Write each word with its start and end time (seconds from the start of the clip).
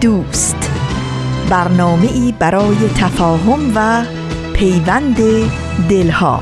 دوست. 0.00 0.70
برنامه 1.50 2.12
ای 2.12 2.34
برای 2.38 2.76
تفاهم 2.96 3.72
و 3.74 4.04
پیوند 4.52 5.16
دلها. 5.88 6.40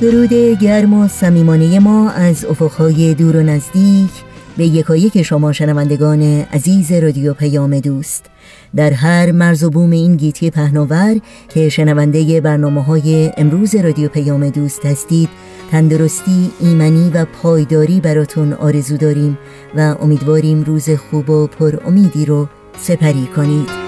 درود 0.00 0.32
گرم 0.60 0.94
و 0.94 1.08
صمیمانه 1.08 1.78
ما 1.78 2.10
از 2.10 2.44
افقهای 2.44 3.14
دور 3.14 3.36
و 3.36 3.42
نزدیک. 3.42 4.10
به 4.56 4.66
یکایک 4.66 5.22
شما 5.22 5.52
شنوندگان 5.52 6.22
عزیز 6.22 6.92
رادیو 6.92 7.34
پیام 7.34 7.80
دوست. 7.80 8.30
در 8.76 8.92
هر 8.92 9.32
مرز 9.32 9.64
و 9.64 9.70
بوم 9.70 9.90
این 9.90 10.16
گیتی 10.16 10.50
پهناور 10.50 11.20
که 11.48 11.68
شنونده 11.68 12.40
برنامه 12.40 12.82
های 12.82 13.32
امروز 13.36 13.74
رادیو 13.74 14.08
پیام 14.08 14.50
دوست 14.50 14.86
هستید 14.86 15.28
تندرستی، 15.70 16.50
ایمنی 16.60 17.10
و 17.14 17.24
پایداری 17.24 18.00
براتون 18.00 18.52
آرزو 18.52 18.96
داریم 18.96 19.38
و 19.76 19.96
امیدواریم 20.00 20.62
روز 20.62 20.90
خوب 20.90 21.30
و 21.30 21.46
پر 21.46 21.76
امیدی 21.86 22.24
رو 22.24 22.48
سپری 22.78 23.26
کنید. 23.36 23.86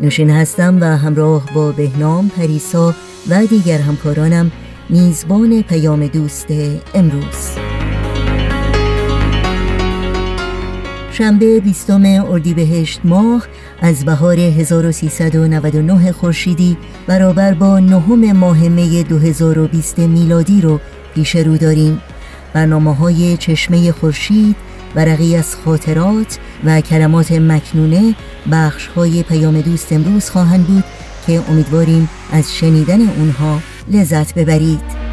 نوشین 0.00 0.30
هستم 0.30 0.78
و 0.80 0.84
همراه 0.84 1.46
با 1.54 1.72
بهنام 1.72 2.28
پریسا 2.28 2.94
و 3.30 3.46
دیگر 3.46 3.78
همکارانم 3.78 4.52
میزبان 4.88 5.62
پیام 5.62 6.06
دوست 6.06 6.46
امروز. 6.94 7.75
شنبه 11.18 11.60
20 11.60 11.90
اردیبهشت 11.90 13.00
ماه 13.04 13.46
از 13.80 14.04
بهار 14.04 14.38
1399 14.38 16.12
خورشیدی 16.12 16.76
برابر 17.06 17.54
با 17.54 17.80
نهم 17.80 18.32
ماه 18.32 18.68
می 18.68 19.02
2020 19.02 19.98
میلادی 19.98 20.60
رو 20.60 20.80
پیش 21.14 21.36
رو 21.36 21.56
داریم. 21.56 22.00
برنامه 22.52 22.94
های 22.94 23.36
چشمه 23.36 23.92
خورشید 23.92 24.56
ورقی 24.94 25.36
از 25.36 25.56
خاطرات 25.56 26.38
و 26.64 26.80
کلمات 26.80 27.32
مکنونه 27.32 28.14
بخش 28.52 28.86
های 28.86 29.22
پیام 29.22 29.60
دوست 29.60 29.92
امروز 29.92 30.30
خواهند 30.30 30.66
بود 30.66 30.84
که 31.26 31.42
امیدواریم 31.50 32.08
از 32.32 32.54
شنیدن 32.54 33.00
اونها 33.00 33.60
لذت 33.92 34.34
ببرید. 34.34 35.05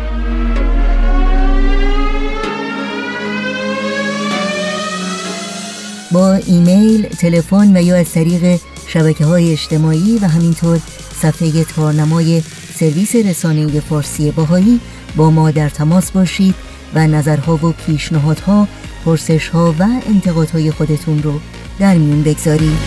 با 6.14 6.34
ایمیل، 6.34 7.08
تلفن 7.08 7.78
و 7.78 7.82
یا 7.82 7.96
از 7.96 8.12
طریق 8.12 8.60
شبکه 8.88 9.26
های 9.26 9.52
اجتماعی 9.52 10.18
و 10.22 10.28
همینطور 10.28 10.80
صفحه 11.22 11.64
تارنمای 11.64 12.42
سرویس 12.76 13.16
رسانه 13.16 13.80
فارسی 13.80 14.32
باهایی 14.32 14.80
با 15.16 15.32
ما 15.32 15.52
در 15.52 15.70
تماس 15.70 16.12
باشید 16.12 16.56
و 16.96 17.08
نظرها 17.08 17.56
و 17.56 17.72
پیشنهادها، 17.72 18.68
پرسشها 19.06 19.76
و 19.80 19.84
انتقادهای 20.10 20.72
خودتون 20.72 21.24
رو 21.24 21.40
در 21.80 21.96
میون 21.96 22.24
بگذارید. 22.24 22.78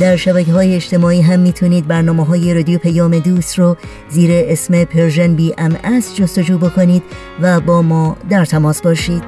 در 0.00 0.16
شبکه 0.16 0.52
های 0.52 0.74
اجتماعی 0.74 1.20
هم 1.20 1.40
می‌تونید 1.40 1.86
برنامه 1.86 2.24
های 2.24 2.54
رادیو 2.54 2.78
پیام 2.78 3.18
دوست 3.18 3.58
رو 3.58 3.76
زیر 4.10 4.30
اسم 4.34 4.84
Persian 4.84 5.34
BMS 5.34 6.16
جستجو 6.16 6.58
بکنید 6.58 7.02
و 7.40 7.60
با 7.60 7.82
ما 7.82 8.16
در 8.30 8.44
تماس 8.44 8.82
باشید. 8.82 9.22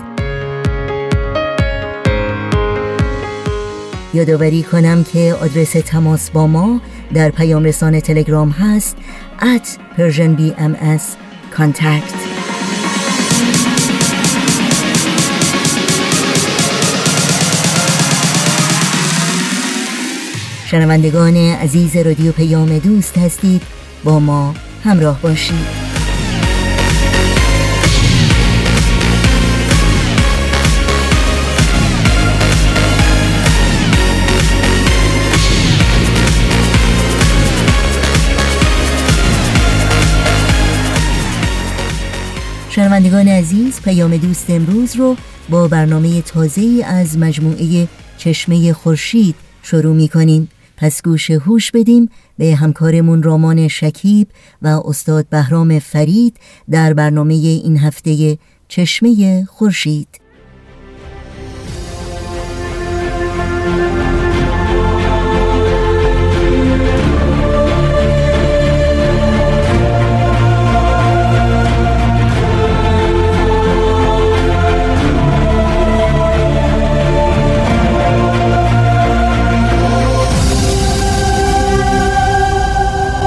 یادآوری 4.15 4.63
کنم 4.63 5.05
که 5.05 5.35
آدرس 5.41 5.73
تماس 5.73 6.31
با 6.31 6.47
ما 6.47 6.81
در 7.15 7.31
پیام 7.31 7.65
رسان 7.65 8.01
تلگرام 8.01 8.51
هست 8.51 8.97
at 9.41 9.97
Persian 9.99 10.41
BMS 10.41 11.03
contact. 11.57 12.31
شنوندگان 20.67 21.37
عزیز 21.37 21.97
رادیو 21.97 22.33
پیام 22.33 22.79
دوست 22.79 23.19
هستید 23.19 23.63
با 24.05 24.21
ما 24.21 24.55
همراه 24.85 25.23
باشید. 25.23 25.90
شنوندگان 42.81 43.29
عزیز 43.29 43.81
پیام 43.81 44.17
دوست 44.17 44.51
امروز 44.51 44.97
رو 44.97 45.17
با 45.49 45.69
برنامه 45.69 46.23
تازه 46.23 46.85
از 46.87 47.19
مجموعه 47.19 47.89
چشمه 48.19 48.73
خورشید 48.73 49.35
شروع 49.63 49.97
می 49.97 50.09
کنیم 50.09 50.49
پس 50.77 51.03
گوش 51.03 51.31
هوش 51.31 51.71
بدیم 51.71 52.09
به 52.39 52.55
همکارمون 52.55 53.23
رامان 53.23 53.69
شکیب 53.69 54.29
و 54.63 54.67
استاد 54.85 55.29
بهرام 55.29 55.79
فرید 55.79 56.37
در 56.71 56.95
برنامه 56.95 57.35
این 57.35 57.79
هفته 57.79 58.39
چشمه 58.69 59.45
خورشید. 59.45 60.20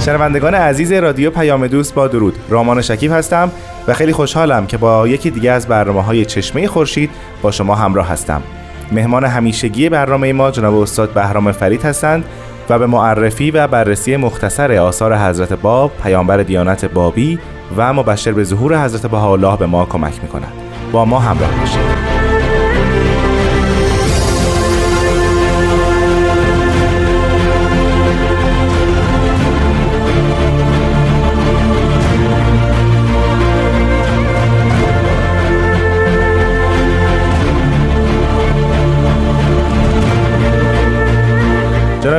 شنوندگان 0.00 0.54
عزیز 0.54 0.92
رادیو 0.92 1.30
پیام 1.30 1.66
دوست 1.66 1.94
با 1.94 2.08
درود. 2.08 2.34
رامان 2.48 2.82
شکیب 2.82 3.12
هستم 3.12 3.50
و 3.88 3.94
خیلی 3.94 4.12
خوشحالم 4.12 4.66
که 4.66 4.76
با 4.76 5.08
یکی 5.08 5.30
دیگه 5.30 5.50
از 5.50 5.66
برنامه 5.66 6.02
های 6.02 6.24
چشمه 6.24 6.66
خورشید 6.66 7.10
با 7.42 7.50
شما 7.50 7.74
همراه 7.74 8.08
هستم. 8.08 8.42
مهمان 8.92 9.24
همیشگی 9.24 9.88
برنامه 9.88 10.32
ما 10.32 10.50
جناب 10.50 10.74
استاد 10.74 11.10
بهرام 11.10 11.52
فرید 11.52 11.82
هستند 11.82 12.24
و 12.70 12.78
به 12.78 12.86
معرفی 12.86 13.50
و 13.50 13.66
بررسی 13.66 14.16
مختصر 14.16 14.72
آثار 14.72 15.16
حضرت 15.16 15.52
باب 15.52 15.92
پیامبر 16.02 16.36
دیانت 16.36 16.84
بابی 16.84 17.38
و 17.76 17.92
مبشر 17.92 18.32
به 18.32 18.44
ظهور 18.44 18.84
حضرت 18.84 19.06
بهاءالله 19.06 19.56
به 19.56 19.66
ما 19.66 19.84
کمک 19.84 20.22
می‌کنند 20.22 20.52
با 20.92 21.04
ما 21.04 21.18
همراه 21.18 21.50
باشید. 21.60 22.09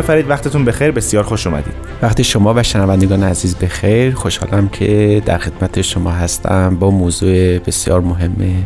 فرید 0.01 0.29
وقتتون 0.29 0.65
بخیر 0.65 0.91
بسیار 0.91 1.23
خوش 1.23 1.47
اومدید. 1.47 1.73
وقتی 2.01 2.23
شما 2.23 2.53
و 2.53 2.63
شنوندگان 2.63 3.23
عزیز 3.23 3.55
بخیر 3.55 4.15
خوشحالم 4.15 4.69
که 4.69 5.21
در 5.25 5.37
خدمت 5.37 5.81
شما 5.81 6.11
هستم 6.11 6.75
با 6.79 6.91
موضوع 6.91 7.59
بسیار 7.59 8.01
مهم 8.01 8.65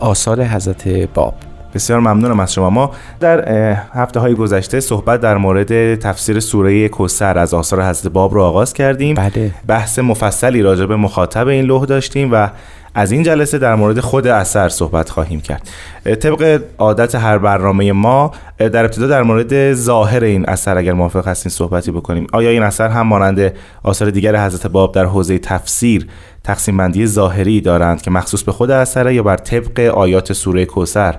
آثار 0.00 0.44
حضرت 0.44 0.88
باب. 0.88 1.34
بسیار 1.74 2.00
ممنونم 2.00 2.40
از 2.40 2.52
شما. 2.52 2.70
ما 2.70 2.90
در 3.20 3.48
هفته 3.92 4.20
های 4.20 4.34
گذشته 4.34 4.80
صحبت 4.80 5.20
در 5.20 5.36
مورد 5.36 5.94
تفسیر 5.94 6.40
سوره 6.40 6.88
کوسر 6.88 7.38
از 7.38 7.54
آثار 7.54 7.82
حضرت 7.82 8.12
باب 8.12 8.34
رو 8.34 8.42
آغاز 8.42 8.72
کردیم. 8.72 9.14
بله. 9.14 9.50
بحث 9.66 9.98
مفصلی 9.98 10.62
راجع 10.62 10.86
به 10.86 10.96
مخاطب 10.96 11.48
این 11.48 11.64
لوح 11.64 11.84
داشتیم 11.84 12.32
و 12.32 12.48
از 12.94 13.12
این 13.12 13.22
جلسه 13.22 13.58
در 13.58 13.74
مورد 13.74 14.00
خود 14.00 14.26
اثر 14.26 14.68
صحبت 14.68 15.10
خواهیم 15.10 15.40
کرد. 15.40 15.68
طبق 16.04 16.62
عادت 16.78 17.14
هر 17.14 17.38
برنامه 17.38 17.92
ما 17.92 18.32
در 18.58 18.84
ابتدا 18.84 19.06
در 19.06 19.22
مورد 19.22 19.72
ظاهر 19.72 20.24
این 20.24 20.46
اثر 20.48 20.78
اگر 20.78 20.92
موافق 20.92 21.28
هستین 21.28 21.50
صحبتی 21.50 21.90
بکنیم. 21.90 22.26
آیا 22.32 22.50
این 22.50 22.62
اثر 22.62 22.88
هم 22.88 23.06
مانند 23.06 23.52
آثار 23.82 24.10
دیگر 24.10 24.46
حضرت 24.46 24.66
باب 24.66 24.94
در 24.94 25.04
حوزه 25.04 25.38
تفسیر 25.38 26.06
تقسیم 26.44 26.76
بندی 26.76 27.06
ظاهری 27.06 27.60
دارند 27.60 28.02
که 28.02 28.10
مخصوص 28.10 28.42
به 28.42 28.52
خود 28.52 28.70
اثره 28.70 29.14
یا 29.14 29.22
بر 29.22 29.36
طبق 29.36 29.80
آیات 29.80 30.32
سوره 30.32 30.64
کوسر 30.64 31.14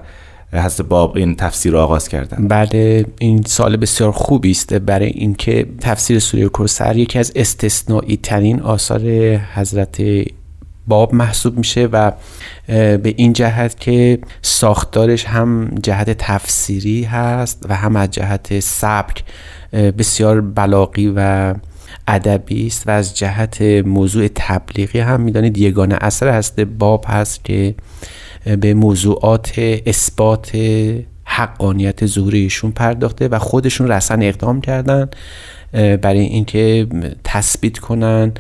حضرت 0.62 0.88
باب 0.88 1.18
این 1.18 1.36
تفسیر 1.36 1.72
را 1.72 1.84
آغاز 1.84 2.08
کردن. 2.08 2.48
بله 2.48 3.06
این 3.20 3.44
سال 3.48 3.78
بسیار 3.78 4.12
خوبی 4.12 4.52
است 4.52 4.74
برای 4.74 5.08
اینکه 5.08 5.66
تفسیر 5.82 6.20
سوره 6.20 6.48
کوسر 6.48 6.98
یکی 6.98 7.20
از 7.20 7.32
استثنایی 7.36 8.18
ترین 8.24 8.62
آثار 8.62 9.02
حضرت 9.56 10.02
باب 10.88 11.16
محسوب 11.16 11.58
میشه 11.58 11.86
و 11.86 12.12
به 12.68 13.14
این 13.18 13.34
جهت 13.34 13.80
که 13.80 14.20
ساختارش 14.42 15.26
هم 15.26 15.76
جهت 15.84 16.10
تفسیری 16.10 17.04
هست 17.04 17.66
و 17.70 17.76
هم 17.76 17.96
از 17.96 18.12
جهت 18.12 18.60
سبک 18.60 19.24
بسیار 19.74 20.42
بلاغی 20.42 21.14
و 21.16 21.54
ادبی 22.08 22.68
است 22.68 22.88
و 22.88 22.92
از 22.92 23.18
جهت 23.18 23.62
موضوع 23.86 24.28
تبلیغی 24.36 25.00
هم 25.00 25.22
می‌دانید. 25.22 25.58
یگانه 25.58 25.98
اثر 26.02 26.30
هست 26.30 26.60
باب 26.60 27.06
هست 27.08 27.46
که 27.46 27.76
به 28.62 28.74
موضوعات 28.74 29.54
اثبات 29.86 30.52
حقانیت 31.24 32.06
ظهور 32.06 32.50
پرداخته 32.76 33.28
و 33.28 33.40
خودشون 33.40 33.88
رسن 33.88 34.22
اقدام 34.22 34.62
کردن 34.62 35.10
برای 35.72 36.20
اینکه 36.20 36.88
تثبیت 37.24 37.78
کنن 37.80 38.32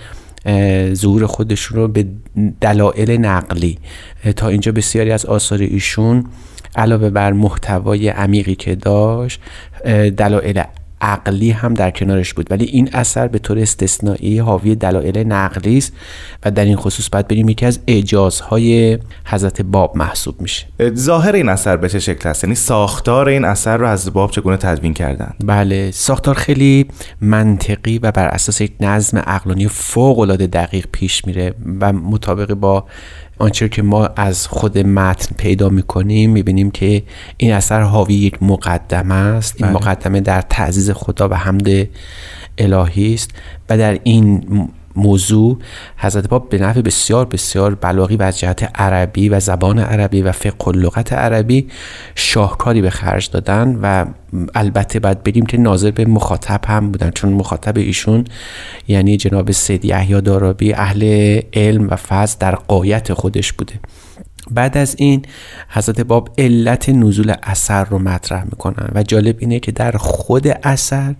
ظهور 0.93 1.25
خودشون 1.25 1.77
رو 1.77 1.87
به 1.87 2.05
دلایل 2.61 3.11
نقلی. 3.11 3.77
تا 4.35 4.47
اینجا 4.47 4.71
بسیاری 4.71 5.11
از 5.11 5.25
آثار 5.25 5.59
ایشون 5.61 6.25
علاوه 6.75 7.09
بر 7.09 7.33
محتوای 7.33 8.09
عمیقی 8.09 8.55
که 8.55 8.75
داشت 8.75 9.41
دلایل 10.17 10.63
عقلی 11.01 11.51
هم 11.51 11.73
در 11.73 11.91
کنارش 11.91 12.33
بود. 12.33 12.47
ولی 12.51 12.65
این 12.65 12.89
اثر 12.93 13.27
به 13.27 13.39
طور 13.39 13.59
استثنایی 13.59 14.39
حاوی 14.39 14.75
دلایل 14.75 15.17
نقلی 15.17 15.77
است 15.77 15.93
و 16.45 16.51
در 16.51 16.65
این 16.65 16.75
خصوص 16.75 17.09
باید 17.09 17.27
بریم 17.27 17.49
یکی 17.49 17.65
از 17.65 17.79
اعجازهای 17.87 18.99
حضرت 19.25 19.61
باب 19.61 19.97
محسوب 19.97 20.41
میشه. 20.41 20.65
ظاهر 20.95 21.35
این 21.35 21.49
اثر 21.49 21.77
به 21.77 21.89
چه 21.89 21.99
شکل 21.99 22.29
است؟ 22.29 22.43
یعنی 22.43 22.55
ساختار 22.55 23.29
این 23.29 23.45
اثر 23.45 23.77
رو 23.77 23.87
از 23.87 24.13
باب 24.13 24.31
چگونه 24.31 24.57
تدوین 24.57 24.93
کردن 24.93 25.33
بله 25.45 25.91
ساختار 25.91 26.35
خیلی 26.35 26.87
منطقی 27.21 27.97
و 27.97 28.11
بر 28.11 28.27
اساس 28.27 28.61
یک 28.61 28.73
نظم 28.79 29.17
عقلانی 29.17 29.67
فوق 29.67 30.19
العاده 30.19 30.47
دقیق 30.47 30.87
پیش 30.91 31.25
میره 31.25 31.53
و 31.81 31.93
مطابق 31.93 32.53
با 32.53 32.85
آنچه 33.37 33.69
که 33.69 33.81
ما 33.81 34.05
از 34.05 34.47
خود 34.47 34.77
متن 34.77 35.35
پیدا 35.37 35.69
می‌کنیم 35.69 36.31
می‌بینیم 36.31 36.71
که 36.71 37.03
این 37.37 37.53
اثر 37.53 37.81
حاوی 37.81 38.13
یک 38.13 38.43
مقدمه 38.43 39.15
است 39.15 39.55
این 39.57 39.67
بله. 39.67 39.75
مقدمه 39.75 40.21
در 40.21 40.41
تعزیز 40.41 40.91
خدا 40.91 41.29
و 41.29 41.33
حمد 41.33 41.87
الهی 42.57 43.13
است 43.13 43.31
و 43.69 43.77
در 43.77 43.99
این 44.03 44.43
موضوع 44.95 45.57
حضرت 45.97 46.29
باب 46.29 46.49
به 46.49 46.57
نحو 46.57 46.81
بسیار 46.81 47.25
بسیار 47.25 47.75
بلاغی 47.75 48.15
و 48.15 48.23
از 48.23 48.39
جهت 48.39 48.71
عربی 48.75 49.29
و 49.29 49.39
زبان 49.39 49.79
عربی 49.79 50.21
و 50.21 50.31
فقه 50.31 50.65
و 50.65 50.71
لغت 50.71 51.13
عربی 51.13 51.67
شاهکاری 52.15 52.81
به 52.81 52.89
خرج 52.89 53.29
دادن 53.31 53.79
و 53.81 54.05
البته 54.55 54.99
باید 54.99 55.23
بگیم 55.23 55.45
که 55.45 55.57
ناظر 55.57 55.91
به 55.91 56.05
مخاطب 56.05 56.61
هم 56.65 56.91
بودن 56.91 57.09
چون 57.09 57.33
مخاطب 57.33 57.77
ایشون 57.77 58.25
یعنی 58.87 59.17
جناب 59.17 59.51
سید 59.51 59.85
یحیی 59.85 60.21
دارابی 60.21 60.73
اهل 60.73 61.41
علم 61.53 61.87
و 61.89 61.95
فضل 61.95 62.35
در 62.39 62.55
قایت 62.55 63.13
خودش 63.13 63.53
بوده. 63.53 63.73
بعد 64.51 64.77
از 64.77 64.95
این 64.97 65.21
حضرت 65.69 66.01
باب 66.01 66.29
علت 66.37 66.89
نزول 66.89 67.33
اثر 67.43 67.83
رو 67.83 67.99
مطرح 67.99 68.43
می‌کنن 68.43 68.89
و 68.95 69.03
جالب 69.03 69.35
اینه 69.39 69.59
که 69.59 69.71
در 69.71 69.91
خود 69.91 70.47
اثر 70.63 71.15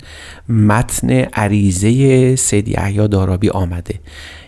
متن 0.50 1.10
عریضه 1.10 2.36
سید 2.36 2.68
یحیی 2.68 3.08
دارابی 3.08 3.50
آمده 3.50 4.00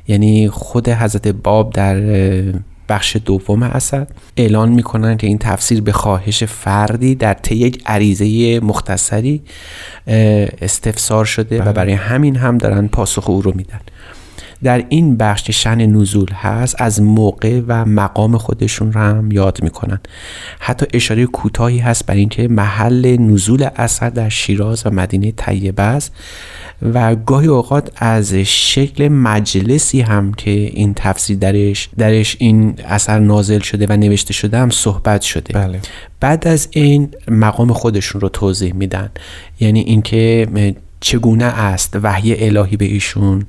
یعنی 0.08 0.50
خود 0.50 0.90
حضرت 0.90 1.28
باب 1.28 1.74
در 1.74 1.98
بخش 2.90 3.18
دوم 3.26 3.64
اثر 3.64 4.08
اعلان 4.38 4.70
می‌کنن 4.70 5.18
که 5.18 5.28
این 5.28 5.38
تفسیر 5.38 5.82
به 5.82 5.92
خواهش 5.92 6.44
فردی 6.44 7.16
در 7.16 7.34
طی 7.34 7.56
یک 7.56 7.84
عریضه 7.86 8.60
مختصری 8.60 9.42
استفسار 10.62 11.26
شده 11.26 11.64
و. 11.64 11.74
برای 11.74 11.94
همین 11.94 12.36
هم 12.36 12.58
دارن 12.58 12.88
پاسخ 12.88 13.30
او 13.30 13.42
رو 13.42 13.54
میدن 13.56 13.80
در 14.64 14.86
این 14.90 15.18
بخش 15.18 15.44
که 15.44 15.52
شن 15.52 15.86
نزول 15.86 16.32
هست 16.32 16.76
از 16.82 17.02
موقع 17.02 17.62
و 17.68 17.86
مقام 17.86 18.38
خودشون 18.38 18.94
رو 18.94 19.02
هم 19.02 19.32
یاد 19.32 19.64
می‌کنن. 19.64 20.00
حتی 20.60 20.86
اشاره 20.94 21.26
کوتاهی 21.26 21.80
هست 21.80 22.06
بر 22.06 22.16
اینکه 22.16 22.48
محل 22.48 23.18
نزول 23.20 23.68
اثر 23.76 24.10
در 24.10 24.30
شیراز 24.30 24.86
و 24.86 24.90
مدینه 24.90 25.32
طیبه 25.32 25.84
است 25.84 26.14
و 26.94 27.16
گاهی 27.16 27.48
اوقات 27.48 27.92
از 27.96 28.34
شکل 28.34 29.08
مجلسی 29.08 30.02
هم 30.02 30.34
که 30.34 30.52
این 30.52 30.94
تفسیر 30.94 31.38
درش 31.38 31.90
درش 31.98 32.38
این 32.40 32.76
اثر 32.86 33.20
نازل 33.20 33.60
شده 33.60 33.86
و 33.90 33.98
نوشته 33.98 34.34
شده 34.34 34.58
هم 34.58 34.70
صحبت 34.70 35.22
شده. 35.22 35.54
بله. 35.54 35.80
بعد 36.20 36.48
از 36.48 36.68
این 36.72 37.10
مقام 37.28 37.74
خودشون 37.74 38.22
رو 38.22 38.30
توضیح 38.30 38.74
میدن. 38.74 39.10
یعنی 39.60 39.80
اینکه 39.80 40.48
چگونه 41.00 41.46
است 41.46 41.98
وحی 42.04 42.46
الهی 42.46 42.78
به 42.78 42.86
ایشون 42.86 43.46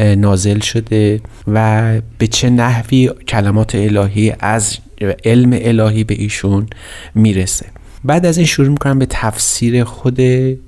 نازل 0.00 0.60
شده 0.60 1.20
و 1.48 1.92
به 2.18 2.26
چه 2.26 2.50
نحوی 2.50 3.10
کلمات 3.28 3.74
الهی 3.74 4.32
از 4.40 4.78
علم 5.24 5.50
الهی 5.52 6.04
به 6.04 6.14
ایشون 6.14 6.66
می‌رسه. 7.14 7.66
بعد 8.04 8.26
از 8.26 8.36
این 8.36 8.46
شروع 8.46 8.68
می‌کنم 8.68 8.98
به 8.98 9.06
تفسیر 9.10 9.84
خود 9.84 10.20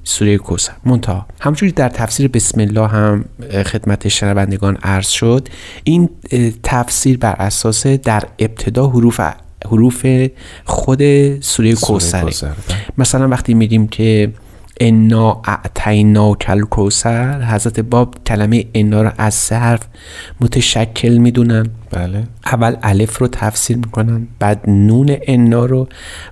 سوره 0.04 0.38
کوسر 0.38 0.72
منتها 0.84 1.26
همونجوری 1.40 1.72
در 1.72 1.88
تفسیر 1.88 2.28
بسم 2.28 2.60
الله 2.60 2.86
هم 2.86 3.24
خدمت 3.66 4.08
شنوندگان 4.08 4.78
عرض 4.82 5.08
شد. 5.08 5.48
این 5.84 6.08
تفسیر 6.62 7.18
بر 7.18 7.32
اساس 7.38 7.86
در 7.86 8.24
ابتدا 8.38 8.88
حروف 8.88 9.20
حروف 9.66 10.06
خود 10.64 11.00
سوره 11.40 11.74
کوسره. 11.74 12.54
مثلا 12.98 13.28
وقتی 13.28 13.54
میگیم 13.54 13.88
که 13.88 14.32
انا 14.84 15.40
اعتینا 15.44 16.34
کل 16.34 16.60
کوسر 16.60 17.42
حضرت 17.42 17.80
باب 17.80 18.14
کلمه 18.26 18.64
انا 18.74 19.02
رو 19.02 19.10
از 19.18 19.34
صرف 19.34 19.80
متشکل 20.40 21.16
می‌دونن 21.16 21.66
بله. 21.92 22.22
اول 22.46 22.76
الف 22.82 23.18
رو 23.18 23.28
تفسیر 23.28 23.76
می‌کنن 23.76 24.26
بعد 24.38 24.70
نون 24.70 25.16
انا 25.26 25.66
رو 25.66 25.88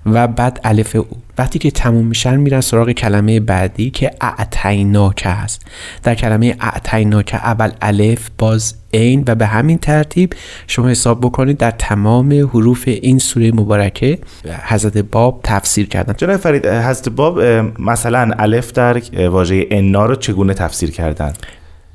و 0.07 0.29
بعد 0.29 0.61
الف 0.65 0.97
او. 0.97 1.07
وقتی 1.39 1.59
که 1.59 1.71
تموم 1.71 2.07
میشن 2.07 2.37
میرن 2.37 2.61
سراغ 2.61 2.91
کلمه 2.91 3.41
بعدی 3.41 3.91
که 3.91 4.11
اعتیناک 4.21 5.23
هست. 5.27 5.63
در 6.03 6.15
کلمه 6.15 6.57
اعتیناک 6.61 7.35
اول 7.35 7.71
الف 7.83 8.29
باز 8.39 8.75
این 8.91 9.25
و 9.27 9.35
به 9.35 9.47
همین 9.47 9.79
ترتیب 9.79 10.33
شما 10.67 10.89
حساب 10.89 11.21
بکنید 11.21 11.59
در 11.59 11.71
تمام 11.71 12.33
حروف 12.33 12.85
این 12.87 13.19
سوره 13.19 13.53
مبارکه 13.53 14.19
حضرت 14.63 14.99
باب 14.99 15.41
تفسیر 15.45 15.89
کردن. 15.89 16.15
جناب 16.17 16.37
فرید 16.37 16.67
حضرت 16.67 17.09
باب 17.09 17.41
مثلا 17.79 18.31
الف 18.39 18.73
در 18.73 19.03
واژه 19.29 19.67
انا 19.71 20.07
رو 20.07 20.15
چگونه 20.15 20.55
تفسیر 20.55 20.91
کردن؟ 20.91 21.33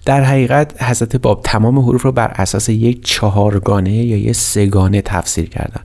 در 0.06 0.24
حقیقت 0.24 0.84
حضرت 0.84 1.16
باب 1.16 1.42
تمام 1.44 1.80
حروف 1.80 2.02
رو 2.02 2.12
بر 2.12 2.28
اساس 2.28 2.70
یک 2.70 3.06
چهارگانه 3.06 3.94
یا 3.94 4.18
یک 4.18 4.32
سگانه 4.32 5.02
تفسیر 5.02 5.50
کردن. 5.50 5.82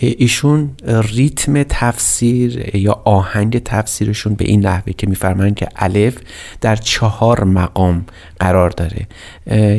ایشون 0.00 0.70
ریتم 0.86 1.62
تفسیر 1.62 2.76
یا 2.76 3.02
آهنگ 3.04 3.62
تفسیرشون 3.62 4.34
به 4.34 4.44
این 4.44 4.66
نحوه 4.66 4.92
که 4.92 5.06
میفرمایند 5.06 5.54
که 5.54 5.68
الف 5.76 6.16
در 6.60 6.76
چهار 6.76 7.44
مقام 7.44 8.06
قرار 8.40 8.70
داره. 8.70 9.06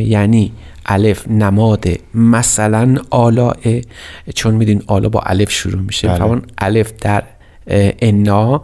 یعنی 0.02 0.52
الف 0.86 1.28
نماد 1.28 1.86
مثلا 2.14 2.96
آلاه 3.10 3.56
چون 4.36 4.56
میدین 4.56 4.84
آلا 4.88 5.10
با 5.10 5.20
الف 5.20 5.52
شروع 5.52 5.82
میشه. 5.82 6.08
بله. 6.08 6.42
الف 6.58 6.94
در 7.02 7.24
انا 8.00 8.62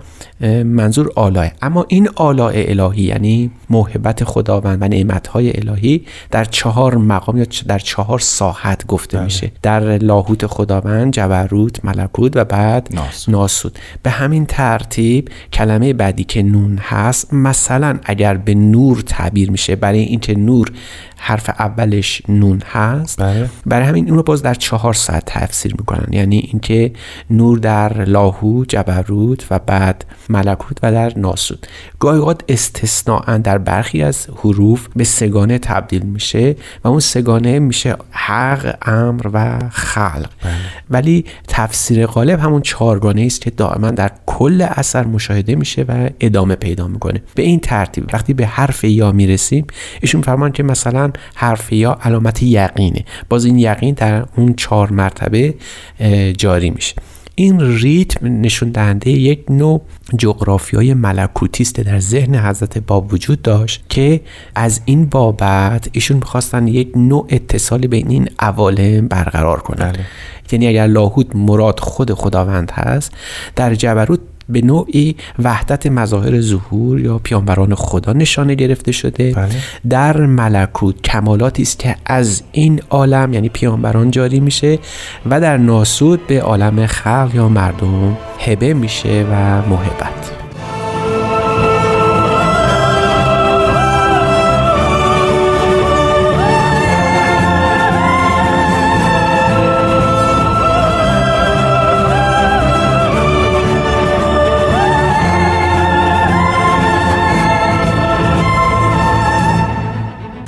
منظور 0.63 1.12
آلاه 1.15 1.51
اما 1.62 1.85
این 1.88 2.09
آلاء 2.15 2.53
الهی 2.55 3.01
یعنی 3.01 3.51
محبت 3.69 4.24
خداوند 4.24 4.81
و 4.81 4.88
نعمتهای 4.88 5.59
الهی 5.59 6.05
در 6.31 6.45
چهار 6.45 6.97
مقام 6.97 7.38
یا 7.38 7.45
در 7.67 7.79
چهار 7.79 8.19
ساحت 8.19 8.88
گفته 8.88 9.17
بله. 9.17 9.25
میشه 9.25 9.51
در 9.62 9.97
لاهوت 9.97 10.47
خداوند 10.47 11.13
جبروت 11.13 11.85
ملکوت 11.85 12.38
و 12.38 12.45
بعد 12.45 12.89
ناسود. 12.91 13.35
ناسود 13.35 13.79
به 14.03 14.09
همین 14.09 14.45
ترتیب 14.45 15.29
کلمه 15.53 15.93
بعدی 15.93 16.24
که 16.24 16.43
نون 16.43 16.77
هست 16.77 17.33
مثلا 17.33 18.00
اگر 18.03 18.38
به 18.38 18.55
نور 18.55 19.03
تعبیر 19.07 19.51
میشه 19.51 19.75
برای 19.75 20.00
اینکه 20.00 20.35
نور 20.35 20.71
حرف 21.17 21.50
اولش 21.59 22.21
نون 22.29 22.62
هست 22.71 23.21
بله. 23.21 23.50
برای 23.65 23.88
همین 23.88 24.07
اون 24.07 24.17
رو 24.17 24.24
باز 24.24 24.41
در 24.41 24.53
چهار 24.53 24.93
ساعت 24.93 25.24
تفسیر 25.25 25.75
می‌کنن 25.79 26.07
یعنی 26.12 26.38
اینکه 26.38 26.91
نور 27.29 27.57
در 27.57 28.03
لاهو 28.03 28.65
جبروت 28.65 28.94
و 29.51 29.59
بعد 29.59 30.05
ملکوت 30.29 30.77
و 30.83 30.91
در 30.91 31.19
ناسود 31.19 31.67
گاهی 31.99 32.19
اوقات 32.19 32.41
استثناء 32.49 33.37
در 33.37 33.57
برخی 33.57 34.01
از 34.03 34.27
حروف 34.43 34.87
به 34.95 35.03
سگانه 35.03 35.57
تبدیل 35.57 36.01
میشه 36.01 36.55
و 36.83 36.87
اون 36.87 36.99
سگانه 36.99 37.59
میشه 37.59 37.95
حق 38.11 38.77
امر 38.81 39.29
و 39.33 39.69
خلق. 39.69 40.29
بله. 40.43 40.53
ولی 40.89 41.25
تفسیر 41.47 42.05
غالب 42.05 42.39
همون 42.39 42.61
چهارگانه 42.61 43.21
است 43.21 43.41
که 43.41 43.49
دائما 43.49 43.91
در 43.91 44.11
کل 44.25 44.67
اثر 44.69 45.05
مشاهده 45.05 45.55
میشه 45.55 45.81
و 45.81 46.09
ادامه 46.19 46.55
پیدا 46.55 46.87
می‌کنه. 46.87 47.21
به 47.35 47.43
این 47.43 47.59
ترتیب 47.59 48.09
وقتی 48.13 48.33
به 48.33 48.47
حرف 48.47 48.83
یا 48.83 49.11
می‌رسیم 49.11 49.67
ایشون 50.01 50.21
فرمان 50.21 50.51
که 50.51 50.63
مثلا 50.63 51.11
حرف 51.35 51.71
یا 51.73 51.97
علامت 52.01 52.43
یقینه. 52.43 53.05
باز 53.29 53.45
این 53.45 53.59
یقین 53.59 53.93
در 53.93 54.25
اون 54.35 54.53
چهار 54.53 54.91
مرتبه 54.91 55.53
جاری 56.37 56.69
میشه. 56.69 56.95
این 57.36 57.62
ریتم 57.62 58.42
نشون 58.42 58.70
دهنده 58.70 59.10
یک 59.10 59.46
نوع 59.50 59.82
جغرافیای 60.18 60.94
ملکوتی 60.94 61.63
است 61.63 61.80
در 61.80 62.00
ذهن 62.00 62.36
حضرت 62.36 62.77
باب 62.77 63.13
وجود 63.13 63.42
داشت 63.42 63.84
که 63.89 64.22
از 64.56 64.82
این 64.86 65.06
بابت 65.06 65.89
ایشون 65.92 66.18
می‌خواستن 66.18 66.68
یک 66.68 66.92
نوع 66.96 67.25
اتصالی 67.30 67.88
بین 67.88 68.10
این 68.10 68.30
عوالم 68.39 69.08
برقرار 69.08 69.60
کنن 69.60 69.92
بله. 69.92 70.06
یعنی 70.51 70.68
اگر 70.68 70.88
لاهوت 70.88 71.36
مراد 71.36 71.80
خود 71.80 72.13
خداوند 72.13 72.72
هست 72.72 73.12
در 73.56 73.75
جبروت 73.75 74.20
به 74.49 74.61
نوعی 74.61 75.15
وحدت 75.43 75.87
مظاهر 75.87 76.41
ظهور 76.41 76.99
یا 76.99 77.19
پیانبران 77.23 77.75
خدا 77.75 78.13
نشانه 78.13 78.55
گرفته 78.55 78.91
شده 78.91 79.31
بله. 79.31 79.49
در 79.89 80.17
ملکوت 80.17 81.01
کمالاتی 81.01 81.61
است 81.61 81.79
که 81.79 81.95
از 82.05 82.43
این 82.51 82.81
عالم 82.89 83.33
یعنی 83.33 83.49
پیانبران 83.49 84.11
جاری 84.11 84.39
میشه 84.39 84.79
و 85.29 85.41
در 85.41 85.57
ناسود 85.57 86.27
به 86.27 86.41
عالم 86.41 86.85
خلق 86.85 87.31
یا 87.33 87.49
مردم 87.49 88.17
هبه 88.39 88.73
میشه 88.73 89.25
و 89.31 89.61
محبت 89.69 90.44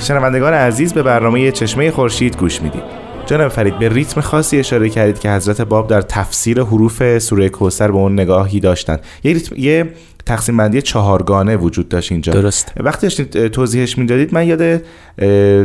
شنوندگان 0.07 0.53
عزیز 0.53 0.93
به 0.93 1.03
برنامه 1.03 1.51
چشمه 1.51 1.91
خورشید 1.91 2.37
گوش 2.37 2.61
می‌دید. 2.61 2.83
جناب 3.25 3.47
فرید 3.47 3.79
به 3.79 3.89
ریتم 3.89 4.21
خاصی 4.21 4.59
اشاره 4.59 4.89
کردید 4.89 5.19
که 5.19 5.31
حضرت 5.31 5.61
باب 5.61 5.87
در 5.87 6.01
تفسیر 6.01 6.61
حروف 6.61 7.19
سوره 7.19 7.49
کوثر 7.49 7.91
به 7.91 7.97
اون 7.97 8.13
نگاهی 8.13 8.59
داشتند. 8.59 8.99
یه 9.23 9.33
ریتم 9.33 9.55
یه 9.57 9.89
تقسیم 10.25 10.57
بندی 10.57 10.81
چهارگانه 10.81 11.57
وجود 11.57 11.89
داشت 11.89 12.11
اینجا. 12.11 12.33
درست. 12.33 12.73
وقتی 12.77 13.01
داشتید 13.01 13.47
توضیحش 13.47 13.97
می‌دادید 13.97 14.33
من 14.33 14.47
یاد 14.47 14.81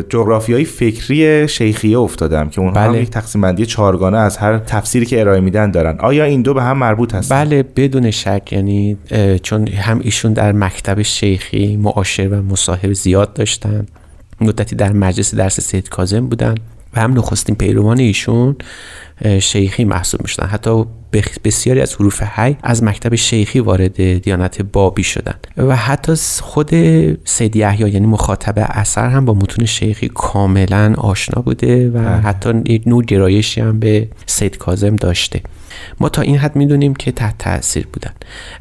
جغرافیای 0.09 0.65
فکری 0.65 1.49
شیخیه 1.49 1.99
افتادم 1.99 2.49
که 2.49 2.61
اونها 2.61 2.75
بله. 2.75 2.97
هم 2.97 3.03
یک 3.03 3.11
تقسیم 3.11 3.41
بندی 3.41 3.67
چهارگانه 3.67 4.19
از 4.19 4.37
هر 4.37 4.59
تفسیری 4.59 5.07
که 5.07 5.21
ارائه 5.21 5.41
میدن 5.41 5.71
دارن. 5.71 5.99
آیا 6.01 6.25
این 6.25 6.43
دو 6.43 6.55
به 6.55 6.63
هم 6.63 6.79
مربوط 6.79 7.15
هست 7.15 7.33
بله 7.33 7.65
بدون 7.77 8.11
شک. 8.11 8.49
یعنی 8.51 8.97
چون 9.43 9.69
هم 9.69 10.01
ایشون 10.03 10.33
در 10.33 10.53
مکتب 10.53 11.03
شیخی 11.03 11.77
معاشر 11.77 12.29
و 12.29 12.43
مصاحب 12.43 12.93
زیاد 12.93 13.33
داشتن. 13.33 13.87
مدتی 14.43 14.77
در 14.77 14.93
مجلس 14.93 15.35
درس 15.35 15.61
سید 15.61 15.89
کازم 15.89 16.27
بودن 16.27 16.55
و 16.95 17.01
هم 17.01 17.19
نخستین 17.19 17.55
پیروان 17.55 17.99
ایشون 17.99 18.57
شیخی 19.41 19.85
محسوب 19.85 20.23
می‌شدن. 20.23 20.47
حتی 20.47 20.85
بسیاری 21.45 21.81
از 21.81 21.95
حروف 21.95 22.23
حی 22.23 22.57
از 22.63 22.83
مکتب 22.83 23.15
شیخی 23.15 23.61
وارد 23.61 24.19
دیانت 24.19 24.63
بابی 24.63 25.03
شدن. 25.03 25.35
و 25.57 25.77
حتی 25.77 26.15
خود 26.41 26.71
سید 27.25 27.57
یحیی 27.57 27.91
یعنی 27.91 28.07
مخاطب 28.07 28.55
اثر 28.57 29.09
هم 29.09 29.25
با 29.25 29.35
متون 29.35 29.67
شیخی 29.67 30.11
کاملا 30.15 30.95
آشنا 30.99 31.43
بوده 31.43 31.89
و 31.89 31.93
بله. 31.93 32.07
حتی 32.07 32.63
یک 32.67 32.83
نوع 32.87 33.05
گرایشی 33.05 33.61
هم 33.61 33.79
به 33.79 34.09
سید 34.27 34.59
کازم 34.59 34.97
داشته. 34.97 35.41
ما 36.01 36.09
تا 36.09 36.23
این 36.23 36.37
حد 36.37 36.57
می‌دونیم 36.57 36.95
که 36.95 37.13
تحت 37.13 37.39
تاثیر 37.39 37.87
بودن. 37.93 38.13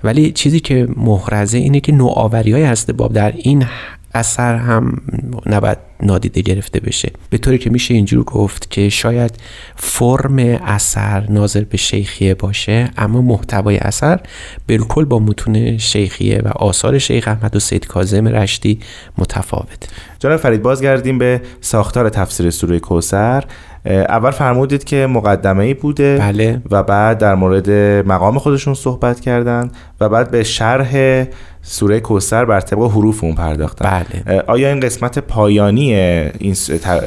ولی 0.03 0.31
چیزی 0.31 0.59
که 0.59 0.87
محرزه 0.97 1.57
اینه 1.57 1.79
که 1.79 1.91
نوآوری 1.91 2.51
های 2.51 2.63
هست 2.63 2.91
باب 2.91 3.13
در 3.13 3.33
این 3.37 3.65
اثر 4.13 4.55
هم 4.55 5.01
نباید 5.45 5.77
نادیده 6.03 6.41
گرفته 6.41 6.79
بشه. 6.79 7.11
به 7.29 7.37
طوری 7.37 7.57
که 7.57 7.69
میشه 7.69 7.93
اینجور 7.93 8.23
گفت 8.23 8.71
که 8.71 8.89
شاید 8.89 9.31
فرم 9.75 10.39
اثر 10.65 11.29
ناظر 11.29 11.63
به 11.63 11.77
شیخیه 11.77 12.33
باشه 12.33 12.91
اما 12.97 13.21
محتوای 13.21 13.77
اثر 13.77 14.19
بالکل 14.67 15.05
با 15.05 15.19
متون 15.19 15.77
شیخیه 15.77 16.41
و 16.45 16.47
آثار 16.47 16.99
شیخ 16.99 17.27
احمد 17.27 17.55
و 17.55 17.59
سید 17.59 17.87
کاظم 17.87 18.27
رشتی 18.27 18.79
متفاوت. 19.17 19.87
جناب 20.19 20.37
فرید 20.37 20.61
بازگردیم 20.61 21.17
به 21.17 21.41
ساختار 21.61 22.09
تفسیر 22.09 22.49
سوره 22.49 22.79
کوسر 22.79 23.43
اول 23.85 24.31
فرمودید 24.31 24.83
که 24.83 25.07
مقدمه 25.07 25.63
ای 25.63 25.73
بوده 25.73 26.17
بله. 26.17 26.61
و 26.71 26.83
بعد 26.83 27.17
در 27.17 27.35
مورد 27.35 27.69
مقام 28.07 28.39
خودشون 28.39 28.73
صحبت 28.73 29.19
کردن 29.19 29.71
و 29.99 30.09
بعد 30.09 30.31
به 30.31 30.43
شرح 30.43 31.25
سوره 31.61 31.99
کوسر 31.99 32.45
بر 32.45 32.61
طبق 32.61 32.79
حروف 32.79 33.23
اون 33.23 33.35
پرداختن 33.35 34.05
بله. 34.25 34.41
آیا 34.47 34.69
این 34.69 34.79
قسمت 34.79 35.19
پایانی 35.19 35.93
این 35.93 36.53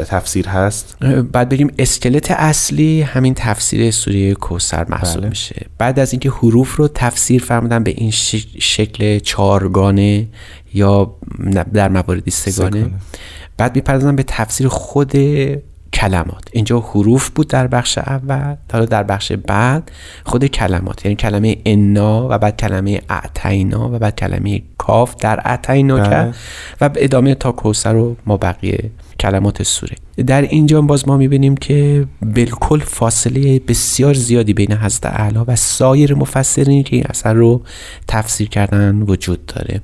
تفسیر 0.08 0.48
هست؟ 0.48 0.96
بعد 1.32 1.48
بریم 1.48 1.70
اسکلت 1.78 2.30
اصلی 2.30 3.02
همین 3.02 3.34
تفسیر 3.34 3.90
سوره 3.90 4.34
کوسر 4.34 4.86
محسوب 4.88 5.20
بله. 5.20 5.28
میشه 5.28 5.66
بعد 5.78 5.98
از 5.98 6.12
اینکه 6.12 6.30
حروف 6.30 6.76
رو 6.76 6.88
تفسیر 6.88 7.42
فرمودن 7.42 7.84
به 7.84 7.90
این 7.90 8.10
شکل 8.58 9.18
چارگانه 9.18 10.26
یا 10.74 11.14
در 11.74 11.88
مواردی 11.88 12.30
سگانه 12.30 12.90
بعد 13.56 13.76
می‌پردازن 13.76 14.16
به 14.16 14.22
تفسیر 14.22 14.68
خود 14.68 15.12
کلمات. 15.94 16.44
اینجا 16.52 16.80
حروف 16.80 17.28
بود 17.28 17.48
در 17.48 17.66
بخش 17.66 17.98
اول 17.98 18.56
حالا 18.72 18.84
در 18.84 19.02
بخش 19.02 19.32
بعد 19.32 19.90
خود 20.24 20.46
کلمات. 20.46 21.04
یعنی 21.04 21.16
کلمه 21.16 21.56
انا 21.64 22.28
و 22.30 22.38
بعد 22.38 22.56
کلمه 22.56 23.00
اعتینا 23.08 23.88
و 23.88 23.98
بعد 23.98 24.16
کلمه 24.16 24.62
کاف 24.78 25.16
در 25.16 25.40
اعتینا 25.44 25.96
بله. 25.96 26.34
و 26.80 26.90
ادامه 26.96 27.34
تا 27.34 27.52
کوسر 27.52 27.96
و 27.96 28.16
ما 28.26 28.36
بقیه 28.36 28.90
کلمات 29.20 29.62
سوره. 29.62 29.96
در 30.26 30.42
اینجا 30.42 30.80
باز 30.80 31.08
ما 31.08 31.16
می‌بینیم 31.16 31.56
که 31.56 32.06
بالکل 32.22 32.78
فاصله 32.78 33.58
بسیار 33.58 34.14
زیادی 34.14 34.52
بین 34.54 34.72
حضرت 34.72 35.06
اعلی 35.06 35.38
و 35.46 35.56
سایر 35.56 36.14
مفسرین 36.14 36.82
که 36.82 36.96
این 36.96 37.04
اثر 37.08 37.34
رو 37.34 37.62
تفسیر 38.08 38.48
کردن 38.48 39.02
وجود 39.02 39.46
داره. 39.46 39.80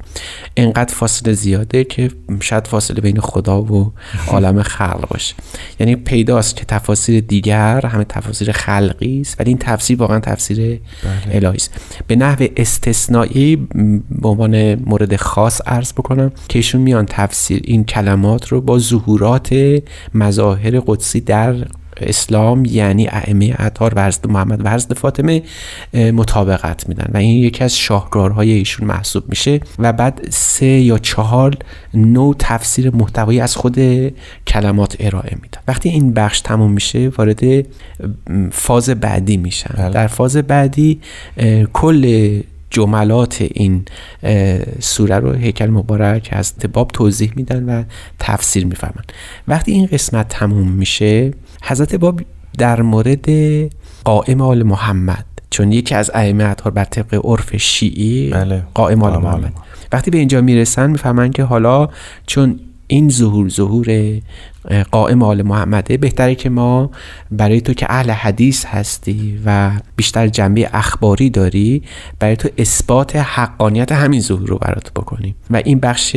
انقدر 0.57 0.95
فاصله 0.95 1.33
زیاده 1.33 1.85
که 1.85 2.11
شاید 2.41 2.67
فاصله 2.67 3.01
بین 3.01 3.21
خدا 3.21 3.63
و 3.63 3.93
عالم 4.27 4.63
خلق 4.63 5.09
باشه. 5.09 5.35
یعنی 5.81 5.97
پیداست 5.97 6.57
که 6.57 6.65
تفاسیر 6.65 7.21
دیگر 7.21 7.87
همه 7.87 8.05
تفاسیر 8.05 8.53
خلقی 8.53 9.21
است 9.21 9.41
ولی 9.41 9.49
این 9.49 9.59
تفسیر 9.59 9.99
واقعا 9.99 10.21
تفسیر 10.21 10.57
بله. 10.57 11.37
الهی 11.37 11.57
است. 11.57 11.75
به 12.07 12.17
نحو 12.17 12.47
استثنایی 12.57 13.57
به 14.11 14.29
عنوان 14.29 14.75
مورد 14.75 15.17
خاص 15.17 15.61
عرض 15.67 15.93
بکنم 15.93 16.33
که 16.49 16.59
ایشون 16.59 16.81
میان 16.81 17.07
تفسیر 17.07 17.61
این 17.65 17.85
کلمات 17.85 18.49
رو 18.49 18.61
با 18.61 18.79
ظهورات 18.79 19.55
مظاهر 20.23 20.81
قدسی 20.87 21.21
در 21.21 21.55
اسلام 21.97 22.65
یعنی 22.65 23.09
ائمه 23.09 23.55
اطهار 23.59 23.93
و 23.97 24.07
حضرت 24.07 24.27
محمد 24.27 24.65
و 24.65 24.71
حضرت 24.71 24.95
فاطمه 24.95 25.43
مطابقت 25.95 26.89
میدن 26.89 27.11
و 27.15 27.17
این 27.17 27.45
یکی 27.45 27.65
از 27.65 27.79
شاهکارهای 27.79 28.51
ایشون 28.51 28.89
محسوب 28.89 29.25
میشه 29.29 29.61
و 29.79 29.93
بعد 29.93 30.27
سه 30.31 30.67
یا 30.67 30.99
چهار 30.99 31.57
نوع 31.95 32.35
تفسیر 32.39 32.91
محتوایی 32.97 33.41
از 33.41 33.57
خود 33.57 33.79
کلمات 34.47 34.97
ارائه 35.01 35.37
میدن 35.43 35.61
وقتی 35.69 35.89
این 35.89 36.13
بخش 36.13 36.41
تموم 36.41 36.73
میشه 36.73 37.09
وارد 37.19 37.67
فاز 38.53 38.91
بعدی 38.91 39.37
میشن 39.37 39.75
بله. 39.79 39.91
در 39.91 40.07
فاز 40.07 40.37
بعدی 40.37 41.01
کل 41.73 42.41
جملات 42.71 43.43
این 43.55 43.85
سوره 44.81 45.19
رو 45.19 45.33
هیکل 45.33 45.67
مبارک 45.67 46.29
از 46.33 46.55
باب 46.73 46.91
توضیح 46.91 47.33
میدن 47.37 47.65
و 47.65 47.83
تفسیر 48.19 48.67
میفرمن 48.67 49.05
وقتی 49.49 49.73
این 49.73 49.87
قسمت 49.87 50.29
تموم 50.29 50.69
میشه 50.69 51.31
حضرت 51.63 51.95
باب 51.95 52.21
در 52.59 52.83
مورد 52.83 53.29
قائم 54.05 54.41
آل 54.41 54.63
محمد 54.63 55.25
چون 55.51 55.73
یکی 55.73 55.95
از 55.95 56.11
ائمه 56.15 56.45
اطهار 56.45 56.73
بر 56.73 56.85
طبق 56.85 57.21
عرف 57.25 57.57
شیعی 57.57 58.31
بله. 58.31 58.63
قائم 58.75 59.03
آل 59.03 59.11
قائم 59.11 59.27
آل 59.27 59.41
محمد. 59.41 59.53
وقتی 59.93 60.11
به 60.11 60.19
اینجا 60.19 60.41
می‌رسن 60.41 60.91
می‌فهمن 60.91 61.31
که 61.31 61.43
حالا 61.43 61.89
چون 62.27 62.61
این 62.91 63.09
ظهور 63.09 63.49
ظهور 63.49 64.21
قائم 64.91 65.23
آل 65.23 65.43
محمده. 65.43 65.97
بهتره 65.97 66.35
که 66.35 66.51
ما 66.51 66.91
برای 67.31 67.61
تو 67.61 67.75
که 67.75 67.87
اهل 67.89 68.11
حدیث 68.11 68.65
هستی 68.65 69.41
و 69.47 69.71
بیشتر 69.97 70.29
جنبه 70.29 70.71
اخباری 70.73 71.31
داری 71.31 71.83
برای 72.19 72.37
تو 72.37 72.49
اثبات 72.59 73.17
حقانیت 73.17 73.93
همین 73.93 74.21
ظهور 74.21 74.49
رو 74.49 74.59
برات 74.59 74.93
بکنیم. 74.93 75.35
و 75.51 75.57
این 75.57 75.81
بخش 75.81 76.17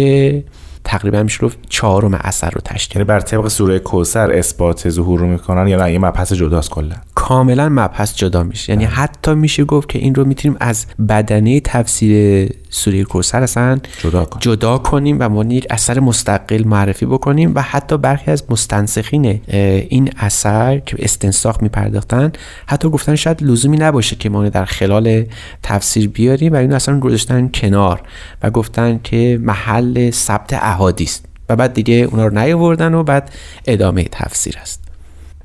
تقریبا 0.84 1.24
میشه 1.24 1.40
گفت 1.40 1.58
چهارم 1.70 2.14
اثر 2.14 2.50
رو 2.50 2.62
تشکیل 2.66 2.98
یعنی 2.98 3.08
بر 3.08 3.20
طبق 3.20 3.48
سوره 3.48 3.80
کوسر 3.80 4.32
اثبات 4.32 4.90
ظهور 4.90 5.20
رو 5.20 5.28
می‌کنن 5.28 5.68
یا 5.68 5.84
نه؟ 5.84 5.92
یه 5.92 6.00
مبحث 6.00 6.34
جداست 6.34 6.70
کلا. 6.70 6.96
کاملا 7.16 7.70
مبحث 7.70 8.16
جدا 8.16 8.44
میشه. 8.44 8.74
یعنی 8.74 8.86
حتی 8.86 9.34
میشه 9.34 9.64
گفت 9.64 9.90
که 9.90 10.00
این 10.00 10.16
رو 10.16 10.26
می‌تونیم 10.26 10.58
از 10.60 10.86
بدنه 11.10 11.60
تفسیر 11.60 12.50
سوره 12.74 13.04
کوسر 13.04 13.44
اصلا 13.44 13.80
جدا 14.00 14.26
کن. 14.26 14.40
جدا 14.40 14.78
کنیم 14.78 15.18
و 15.20 15.30
ما 15.30 15.44
یک 15.44 15.68
اثر 15.70 16.00
مستقل 16.00 16.64
معرفی 16.66 17.06
بکنیم 17.06 17.52
و 17.56 17.62
حتی 17.62 17.98
برخی 17.98 18.32
از 18.32 18.44
مستنسخین 18.50 19.42
این 19.90 20.10
اثر 20.18 20.80
که 20.80 20.98
استنساخ 21.00 21.62
میپرداختن 21.62 22.32
حتی 22.68 22.90
گفتن 22.90 23.16
شاید 23.16 23.44
لزومی 23.44 23.78
نباشه 23.78 24.16
که 24.16 24.30
ما 24.30 24.50
در 24.50 24.66
خلال 24.66 25.26
تفسیر 25.64 26.10
بیاریم 26.10 26.54
و 26.54 26.56
این 26.56 26.74
اصلا 26.74 27.00
گذاشتن 27.00 27.50
کنار 27.54 28.02
و 28.44 28.50
گفتن 28.50 29.00
که 29.04 29.40
محل 29.42 30.12
ثبت 30.12 30.54
احادیث. 30.54 31.20
و 31.50 31.56
بعد 31.56 31.74
دیگه 31.74 31.94
اونا 31.96 32.28
رو 32.28 32.40
نیاوردن 32.40 32.94
و 32.94 33.04
بعد 33.04 33.32
ادامه 33.66 34.04
تفسیر 34.04 34.58
است. 34.62 34.93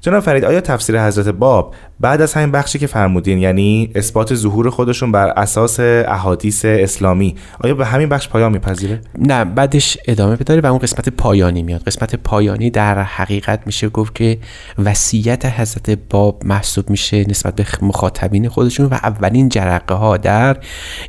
جناب 0.01 0.21
فرید 0.21 0.45
آیا 0.45 0.61
تفسیر 0.61 1.07
حضرت 1.07 1.29
باب 1.29 1.75
بعد 2.01 2.21
از 2.21 2.35
همین 2.35 2.53
بخشی 2.53 2.79
که 2.79 2.87
فرمودین 2.87 3.39
یعنی 3.39 3.91
اثبات 3.95 4.35
ظهور 4.35 4.71
خودشون 4.71 5.13
بر 5.13 5.29
اساس 5.29 5.81
احادیث 5.81 6.65
اسلامی 6.65 7.35
آیا 7.61 7.75
به 7.75 7.87
همین 7.87 8.09
بخش 8.09 8.29
پایان 8.29 8.53
میپذیره؟ 8.53 9.01
نه 9.19 9.45
بعدش 9.45 9.99
ادامه 10.07 10.37
بداره 10.37 10.61
و 10.61 10.67
اون 10.67 10.79
قسمت 10.79 11.09
پایانی 11.09 11.63
میاد. 11.63 11.83
قسمت 11.83 12.15
پایانی 12.15 12.71
در 12.71 13.03
حقیقت 13.03 13.67
میشه 13.67 13.89
گفت 13.89 14.15
که 14.15 14.39
وصیت 14.79 15.47
حضرت 15.47 15.99
باب 16.11 16.43
محسوب 16.45 16.91
میشه 16.91 17.25
نسبت 17.29 17.55
به 17.55 17.67
مخاطبین 17.83 18.49
خودشون 18.49 18.87
و 18.87 18.95
اولین 18.95 19.49
جرقه 19.49 19.95
ها 19.95 20.17
در 20.17 20.57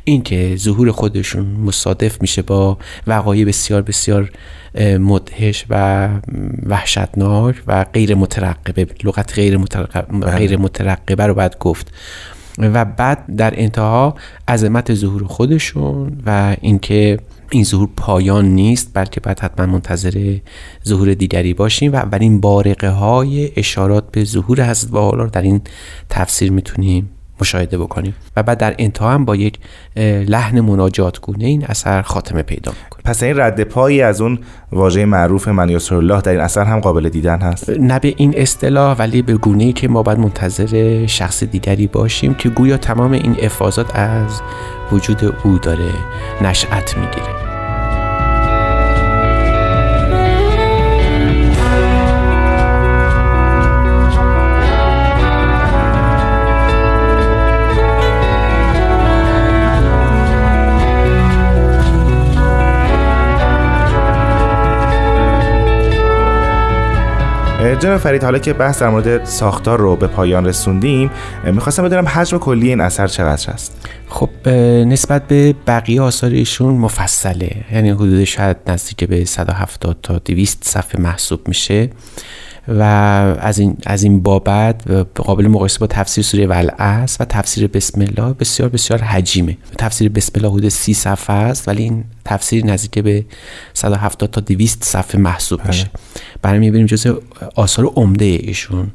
اینکه 0.04 0.56
ظهور 0.56 0.92
خودشون 0.92 1.46
مصادف 1.46 2.22
میشه 2.22 2.42
با 2.42 2.78
وقایع 3.06 3.44
بسیار 3.44 3.82
بسیار 3.82 4.30
مدهش 4.78 5.64
و 5.70 6.08
وحشتناک 6.66 7.62
و 7.66 7.84
غیر 7.84 8.14
مترقبه 8.14 8.86
لغت 9.04 9.34
غیر 9.34 9.56
مترقبه, 9.56 10.30
غیر 10.30 10.56
مترقبه 10.56 11.26
رو 11.26 11.34
باید 11.34 11.58
گفت. 11.58 11.92
و 12.58 12.84
بعد 12.84 13.36
در 13.36 13.60
انتها 13.60 14.14
عظمت 14.48 14.94
ظهور 14.94 15.24
خودشون 15.24 16.22
و 16.26 16.56
اینکه 16.60 17.18
این 17.50 17.64
ظهور 17.64 17.88
پایان 17.96 18.44
نیست 18.44 18.90
بلکه 18.94 19.20
باید 19.20 19.40
حتما 19.40 19.66
منتظر 19.66 20.36
ظهور 20.86 21.14
دیگری 21.14 21.54
باشیم 21.54 21.92
و 21.92 21.96
اولین 21.96 22.40
بارقه 22.40 22.88
های 22.88 23.52
اشارات 23.56 24.04
به 24.12 24.24
ظهور 24.24 24.70
حضرت 24.70 24.90
بها 24.90 25.10
رو 25.10 25.26
در 25.30 25.42
این 25.42 25.60
تفسیر 26.08 26.52
می‌تونیم 26.52 27.10
مشاهده 27.40 27.78
بکنیم 27.78 28.14
و 28.36 28.42
بعد 28.42 28.58
در 28.58 28.74
انتها 28.78 29.10
هم 29.10 29.24
با 29.24 29.36
یک 29.36 29.58
لحن 30.28 30.60
مناجات 30.60 31.20
گونه 31.20 31.44
این 31.44 31.64
اثر 31.64 32.02
خاتمه 32.02 32.42
پیدا 32.42 32.72
می‌کنه 32.84 33.02
پس 33.04 33.22
این 33.22 33.40
رد 33.40 33.64
پایی 33.64 34.02
از 34.02 34.20
اون 34.20 34.38
واژه 34.72 35.04
معروف 35.04 35.48
من 35.48 35.78
الله 35.90 36.20
در 36.20 36.32
این 36.32 36.40
اثر 36.40 36.64
هم 36.64 36.80
قابل 36.80 37.08
دیدن 37.08 37.40
هست؟ 37.40 37.70
نه 37.70 37.98
به 37.98 38.14
این 38.16 38.34
اصطلاح 38.36 38.96
ولی 38.98 39.22
به 39.22 39.34
گونه 39.34 39.64
ای 39.64 39.72
که 39.72 39.88
ما 39.88 40.02
باید 40.02 40.18
منتظر 40.18 41.06
شخص 41.06 41.44
دیگری 41.44 41.86
باشیم 41.86 42.34
که 42.34 42.48
گویا 42.48 42.76
تمام 42.76 43.12
این 43.12 43.36
افاظات 43.42 43.96
از 43.96 44.40
وجود 44.92 45.34
او 45.44 45.58
داره 45.58 45.90
نشأت 46.42 46.96
می‌گیره. 46.96 47.49
جناب 67.60 67.96
فرید 67.96 68.24
حالا 68.24 68.38
که 68.38 68.52
بحث 68.52 68.82
در 68.82 68.88
مورد 68.88 69.24
ساختار 69.24 69.78
رو 69.78 69.96
به 69.96 70.06
پایان 70.06 70.46
رسوندیم 70.46 71.10
می‌خواستم 71.44 71.82
بدونم 71.82 72.08
حجم 72.08 72.38
کلی 72.38 72.68
این 72.68 72.80
اثر 72.80 73.06
چقدر 73.06 73.50
است؟ 73.50 73.88
خب 74.08 74.48
نسبت 74.86 75.26
به 75.28 75.54
بقیه 75.66 76.02
آثار 76.02 76.30
ایشون 76.30 76.74
مفصله. 76.74 77.50
یعنی 77.72 77.90
حدود 77.90 78.24
شاید 78.24 78.56
نزدیک 78.66 79.04
به 79.04 79.24
170 79.24 79.96
تا 80.02 80.18
200 80.18 80.64
صفحه 80.64 81.00
محسوب 81.00 81.48
میشه. 81.48 81.90
و 82.68 82.82
از 83.40 83.58
این 83.58 83.76
از 83.86 84.02
این 84.02 84.22
بابت 84.22 84.90
قابل 85.14 85.46
مقایسه 85.46 85.78
با 85.78 85.86
تفسیر 85.86 86.24
سوره 86.24 86.46
ولعصر 86.46 87.16
و 87.22 87.24
تفسیر 87.24 87.66
بسم 87.66 88.00
الله 88.00 88.32
بسیار 88.34 88.68
بسیار 88.68 89.02
حجیمه. 89.02 89.56
تفسیر 89.78 90.08
بسم 90.08 90.32
الله 90.36 90.48
حدود 90.48 90.68
30 90.68 90.94
صفحه 90.94 91.36
است 91.36 91.68
ولی 91.68 91.82
این 91.82 92.04
تفسیر 92.24 92.66
نزدیک 92.66 93.04
به 93.04 93.24
170 93.74 94.30
تا 94.30 94.40
200 94.40 94.84
صفحه 94.84 95.20
محسوب 95.20 95.66
میشه. 95.66 95.90
برای 96.42 96.58
می‌بینیم 96.58 96.86
جزء 96.86 97.14
آثار 97.54 97.84
عمده 97.84 98.24
ایشون 98.24 98.90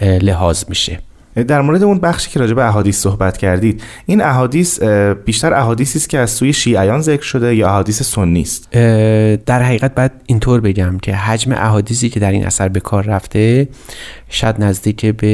لحاظ 0.00 0.64
میشه. 0.68 0.98
در 1.34 1.60
مورد 1.60 1.82
اون 1.82 1.98
بخشی 1.98 2.30
که 2.30 2.40
راجع 2.40 2.54
به 2.54 2.68
احادیث 2.68 3.00
صحبت 3.00 3.36
کردید 3.36 3.82
این 4.06 4.20
احادیث 4.20 4.82
بیشتر 5.24 5.54
احادیثی 5.54 5.98
است 5.98 6.08
که 6.08 6.18
از 6.18 6.30
سوی 6.30 6.52
شیعیان 6.52 7.00
ذکر 7.00 7.22
شده 7.22 7.54
یا 7.54 7.68
احادیث 7.68 8.02
سنی 8.02 8.42
است 8.42 8.70
در 9.46 9.62
حقیقت 9.62 9.94
باید 9.94 10.12
اینطور 10.26 10.60
بگم 10.60 10.98
که 10.98 11.14
حجم 11.14 11.52
احادیثی 11.52 12.10
که 12.10 12.20
در 12.20 12.32
این 12.32 12.46
اثر 12.46 12.68
به 12.68 12.80
کار 12.80 13.04
رفته 13.04 13.68
شاید 14.28 14.64
نزدیک 14.64 15.06
به 15.06 15.28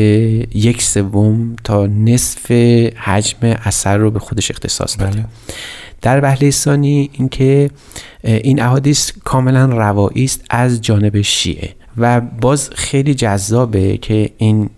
یک 0.54 0.82
سوم 0.82 1.56
تا 1.64 1.86
نصف 1.86 2.50
حجم 2.96 3.38
اثر 3.42 3.96
رو 3.96 4.10
به 4.10 4.18
خودش 4.18 4.50
اختصاص 4.50 4.98
داده 4.98 5.12
بله. 5.12 5.24
در 6.02 6.20
بهله 6.20 6.50
ثانی 6.50 7.10
اینکه 7.12 7.70
این 8.24 8.62
احادیث 8.62 9.12
کاملا 9.24 9.64
روایی 9.66 10.24
است 10.24 10.44
از 10.50 10.80
جانب 10.80 11.20
شیعه 11.20 11.74
و 11.96 12.20
باز 12.20 12.70
خیلی 12.74 13.14
جذابه 13.14 13.96
که 13.96 14.30
این 14.36 14.70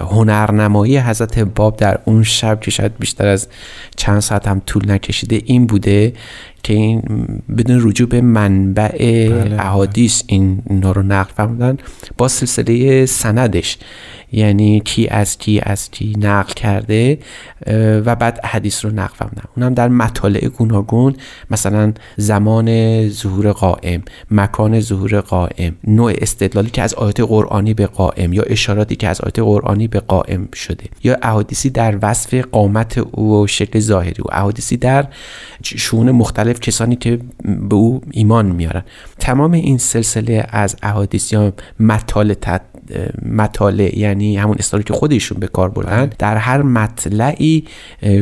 هنرنمایی 0.00 0.98
حضرت 0.98 1.38
باب 1.38 1.76
در 1.76 1.98
اون 2.04 2.22
شب 2.22 2.60
که 2.60 2.70
شاید 2.70 2.98
بیشتر 2.98 3.26
از 3.26 3.48
چند 3.96 4.20
ساعت 4.20 4.48
هم 4.48 4.62
طول 4.66 4.90
نکشیده 4.90 5.42
این 5.44 5.66
بوده 5.66 6.12
که 6.66 6.74
این 6.74 7.02
بدون 7.58 7.88
رجوع 7.88 8.08
به 8.08 8.20
منبع 8.20 8.96
احادیث 9.58 10.22
این 10.26 10.62
اینا 10.70 10.92
رو 10.92 11.02
نقل 11.02 11.32
فرمودن 11.36 11.78
با 12.18 12.28
سلسله 12.28 13.06
سندش. 13.06 13.78
یعنی 14.32 14.80
کی 14.80 15.08
از 15.08 15.38
کی 15.38 15.60
از 15.62 15.90
کی 15.90 16.12
نقل 16.18 16.52
کرده 16.52 17.18
و 18.06 18.16
بعد 18.16 18.40
حدیث 18.44 18.84
رو 18.84 18.90
نقل 18.90 19.14
فرمودن. 19.14 19.42
اونم 19.56 19.74
در 19.74 19.88
مطالع 19.88 20.48
گوناگون 20.48 21.16
مثلا 21.50 21.92
زمان 22.16 23.08
ظهور 23.08 23.52
قائم 23.52 24.02
مکان 24.30 24.80
ظهور 24.80 25.20
قائم 25.20 25.76
نوع 25.86 26.12
استدلالی 26.18 26.70
که 26.70 26.82
از 26.82 26.94
آیات 26.94 27.20
قرآنی 27.20 27.74
به 27.74 27.86
قائم 27.86 28.32
یا 28.32 28.42
اشاراتی 28.42 28.96
که 28.96 29.08
از 29.08 29.20
آیات 29.20 29.38
قرآنی 29.38 29.88
به 29.88 30.00
قائم 30.00 30.48
شده. 30.54 30.84
یا 31.04 31.16
احادیثی 31.22 31.70
در 31.70 31.98
وصف 32.02 32.34
قامت 32.34 32.98
او 32.98 33.42
و 33.42 33.46
شکل 33.46 33.80
ظاهری. 33.80 34.22
او 34.22 34.34
احادیثی 34.34 34.76
در 34.76 35.06
شون 35.62 36.10
مختلف 36.10 36.55
کسانی 36.60 36.96
که 36.96 37.18
به 37.44 37.74
او 37.74 38.00
ایمان 38.10 38.46
میارن. 38.46 38.82
تمام 39.18 39.52
این 39.52 39.78
سلسله 39.78 40.46
از 40.48 40.76
احادیث 40.82 41.32
یا 41.32 41.52
مطالع 41.80 42.58
مطالع 43.22 43.98
یعنی 43.98 44.36
همون 44.36 44.56
اصطلاحی 44.58 44.84
که 44.84 44.92
خودشون 44.92 45.40
به 45.40 45.46
کار 45.46 45.68
بردن 45.68 46.10
در 46.18 46.36
هر 46.36 46.62
مطلعی 46.62 47.64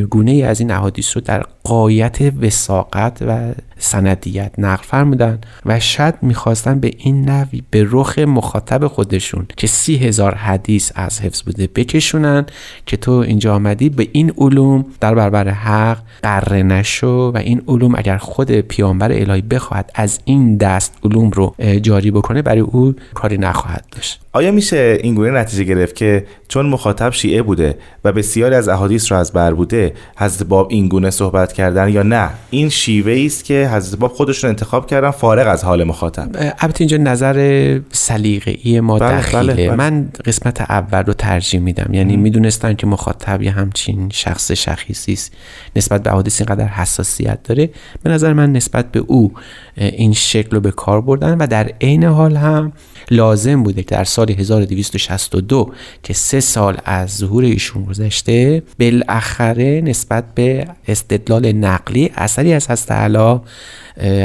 گونه 0.09 0.31
ای 0.31 0.43
از 0.43 0.59
این 0.59 0.71
احادیث 0.71 1.17
رو 1.17 1.21
در 1.21 1.45
قایت 1.65 2.17
وساقت 2.41 3.17
و 3.27 3.53
سندیت 3.77 4.51
نقل 4.57 4.83
فرمودن 4.83 5.39
و 5.65 5.79
شاید 5.79 6.15
می‌خواستن 6.21 6.79
به 6.79 6.91
این 6.97 7.29
نوی 7.29 7.63
به 7.71 7.87
رخ 7.91 8.19
مخاطب 8.19 8.87
خودشون 8.87 9.45
که 9.57 9.67
سی 9.67 9.95
هزار 9.95 10.35
حدیث 10.35 10.91
از 10.95 11.21
حفظ 11.21 11.41
بوده 11.41 11.69
بکشونن 11.75 12.45
که 12.85 12.97
تو 12.97 13.11
اینجا 13.11 13.55
آمدی 13.55 13.89
به 13.89 14.07
این 14.11 14.33
علوم 14.37 14.85
در 14.99 15.15
برابر 15.15 15.49
حق 15.49 15.97
قره 16.23 16.63
نشو 16.63 17.31
و 17.35 17.37
این 17.37 17.61
علوم 17.67 17.95
اگر 17.95 18.17
خود 18.17 18.51
پیامبر 18.51 19.11
الهی 19.11 19.41
بخواهد 19.41 19.91
از 19.95 20.19
این 20.25 20.57
دست 20.57 20.93
علوم 21.03 21.29
رو 21.29 21.55
جاری 21.81 22.11
بکنه 22.11 22.41
برای 22.41 22.59
او 22.59 22.95
کاری 23.13 23.37
نخواهد 23.37 23.85
داشت. 23.91 24.21
آیا 24.33 24.51
میشه 24.51 24.97
اینگونه 25.03 25.31
نتیجه 25.31 25.63
گرفت 25.63 25.95
که 25.95 26.25
چون 26.47 26.65
مخاطب 26.65 27.11
شیعه 27.11 27.41
بوده 27.41 27.77
و 28.03 28.11
بسیاری 28.13 28.55
از 28.55 28.67
احادیث 28.67 29.11
رو 29.11 29.17
از 29.17 29.33
بر 29.33 29.53
بوده 29.53 29.93
حضرت 30.17 30.47
باب 30.47 30.67
اینگونه 30.71 31.09
صحبت 31.09 31.53
کردن 31.55 31.89
یا 31.89 32.03
نه. 32.03 32.29
این 32.49 32.69
شیوه 32.69 33.23
است 33.25 33.45
که 33.45 33.69
حضرت 33.73 33.99
باب 33.99 34.13
خودشون 34.13 34.49
انتخاب 34.49 34.87
کردن 34.87 35.11
فارغ 35.11 35.47
از 35.47 35.63
حال 35.63 35.83
مخاطب. 35.83 36.29
البته 36.59 36.81
اینجا 36.81 36.97
نظر 36.97 37.79
سلیقه‌ای 37.91 38.79
ما 38.79 38.99
بله، 38.99 39.17
دخیله. 39.17 39.53
بله، 39.53 39.67
بله. 39.67 39.75
من 39.75 40.09
قسمت 40.25 40.61
اول 40.61 41.03
رو 41.03 41.13
ترجیح 41.13 41.59
میدم. 41.59 41.93
یعنی 41.93 42.17
می‌دونستن 42.17 42.73
که 42.73 42.87
مخاطب 42.87 43.41
یه 43.41 43.51
همچین 43.51 44.09
شخص 44.09 44.51
شخیصی 44.51 45.13
است. 45.13 45.33
نسبت 45.75 46.03
به 46.03 46.09
حوادث 46.09 46.41
اینقدر 46.41 46.67
حساسیت 46.67 47.43
داره. 47.43 47.69
به 48.03 48.09
نظر 48.09 48.33
من 48.33 48.53
نسبت 48.53 48.91
به 48.91 48.99
او 48.99 49.33
این 49.75 50.13
شکل 50.13 50.55
رو 50.55 50.61
به 50.61 50.71
کار 50.71 51.01
بردن 51.01 51.37
و 51.37 51.47
در 51.47 51.71
عین 51.81 52.03
حال 52.03 52.35
هم 52.35 52.71
لازم 53.11 53.63
بوده 53.63 53.83
که 53.83 53.95
در 53.95 54.03
سال 54.03 54.31
1262 54.31 55.73
که 56.03 56.13
سه 56.13 56.39
سال 56.39 56.77
از 56.85 57.15
ظهور 57.15 57.43
ایشون 57.43 57.83
گذشته 57.83 58.63
بالاخره 58.79 59.81
نسبت 59.81 60.23
به 60.35 60.67
استدلال 60.87 61.51
نقلی 61.51 62.11
اثری 62.15 62.53
از 62.53 62.67
هست 62.67 62.91
علا 62.91 63.41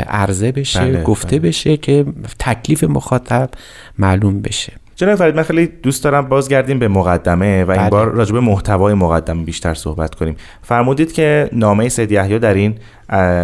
عرضه 0.08 0.52
بشه 0.52 0.80
بله، 0.80 1.02
گفته 1.02 1.38
بله. 1.38 1.48
بشه 1.48 1.76
که 1.76 2.06
تکلیف 2.38 2.84
مخاطب 2.84 3.50
معلوم 3.98 4.40
بشه 4.42 4.72
جناب 5.00 5.14
فرید 5.14 5.36
من 5.36 5.42
خیلی 5.42 5.66
دوست 5.66 6.04
دارم 6.04 6.28
بازگردیم 6.28 6.78
به 6.78 6.88
مقدمه 6.88 7.64
و 7.64 7.70
این 7.70 7.80
بله. 7.80 7.90
بار 7.90 8.08
راجع 8.08 8.32
به 8.32 8.40
محتوای 8.40 8.94
مقدمه 8.94 9.44
بیشتر 9.44 9.74
صحبت 9.74 10.14
کنیم. 10.14 10.36
فرمودید 10.62 11.12
که 11.12 11.50
نامه 11.52 11.88
سید 11.88 12.12
یحیی 12.12 12.38
در 12.38 12.54
این 12.54 12.74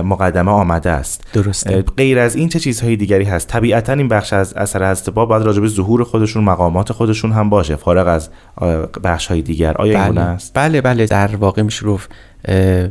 مقدمه 0.03 0.51
آمده 0.51 0.90
است. 0.90 1.25
درسته. 1.33 1.85
غیر 1.97 2.19
از 2.19 2.37
این 2.37 2.49
چه 2.49 2.59
چیزهای 2.59 2.97
دیگری 2.97 3.25
هست؟ 3.25 3.49
طبیعتا 3.49 3.92
این 3.92 4.09
بخش 4.09 4.33
از 4.33 4.55
اثر 4.55 4.90
حضرت 4.90 5.11
باب 5.11 5.29
باید 5.29 5.42
راجع 5.42 5.61
به 5.61 5.69
ظهور 5.69 6.05
خودشون 6.05 6.45
مقامات 6.45 6.92
خودشون 6.92 7.33
هم 7.33 7.51
باشه. 7.51 7.77
فارغ 7.77 8.09
از 8.09 8.31
بخش 9.05 9.27
های 9.27 9.42
دیگر. 9.42 9.75
آیا 9.77 10.05
این 10.05 10.14
بله. 10.14 10.21
است؟ 10.21 10.51
بله 10.55 10.81
بله. 10.81 11.07
در 11.07 11.37
واقع 11.37 11.62
میشه 11.62 11.87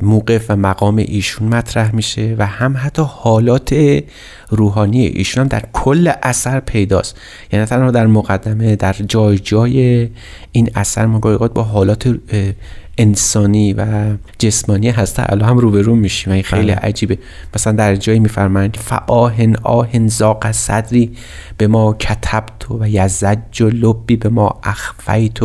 موقف 0.02 0.46
و 0.50 0.56
مقام 0.56 0.98
ایشون 0.98 1.48
مطرح 1.48 1.96
میشه 1.96 2.36
و 2.38 2.46
هم 2.46 2.76
حتی 2.78 3.02
حالات 3.08 4.00
روحانی 4.50 5.06
ایشون 5.06 5.42
هم 5.42 5.48
در 5.48 5.64
کل 5.74 6.12
اثر 6.24 6.60
پیداست. 6.60 7.18
یعنی 7.52 7.64
نه 7.64 7.70
تنها 7.70 7.92
در 7.92 8.08
مقدمه 8.08 8.76
در 8.76 8.94
جای 8.94 9.40
جای 9.40 10.10
این 10.52 10.70
اثر 10.76 11.06
ما 11.06 11.20
با 11.20 11.64
حالات 11.64 12.16
انسانی 12.98 13.74
و 13.74 13.86
جسمانی 14.40 14.90
هسته 14.90 15.24
الان 15.32 15.50
هم 15.50 15.58
روبرو 15.58 15.96
میشیم. 15.96 16.34
این 16.34 16.44
خیلی 16.44 16.64
بله. 16.64 16.76
عجیبه. 16.76 17.18
مثلا 17.56 17.74
در 17.74 17.96
جایی 17.96 18.20
میفرمایند 18.20 18.78
فآهن 18.78 19.56
آهن 19.64 20.08
زاق 20.08 20.52
صدری 20.52 21.12
به 21.58 21.68
ما 21.68 21.94
کتبت 21.94 22.72
و 22.72 22.90
یزج 22.90 23.62
و 23.62 23.70
لبی 23.70 24.16
به 24.16 24.30
ما 24.30 24.60
اخفیت 24.64 25.44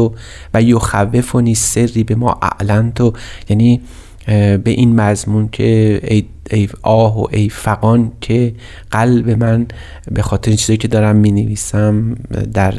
و 0.55 0.63
یخوفنی 0.63 1.55
سری 1.55 2.05
به 2.05 2.15
ما 2.15 2.39
اعلنت 2.43 3.01
یعنی 3.49 3.81
اه، 4.29 4.57
به 4.57 4.71
این 4.71 5.01
مضمون 5.01 5.49
که 5.49 6.01
ای, 6.05 6.25
ای 6.51 6.69
آه 6.83 7.21
و 7.21 7.27
ای 7.31 7.49
فقان 7.49 8.13
که 8.21 8.55
قلب 8.91 9.31
من 9.31 9.67
به 10.11 10.23
خاطر 10.23 10.51
این 10.51 10.57
چیزایی 10.57 10.77
که 10.77 10.89
دارم 10.89 11.17
می 11.17 11.31
نویسم 11.31 12.15
در 12.55 12.75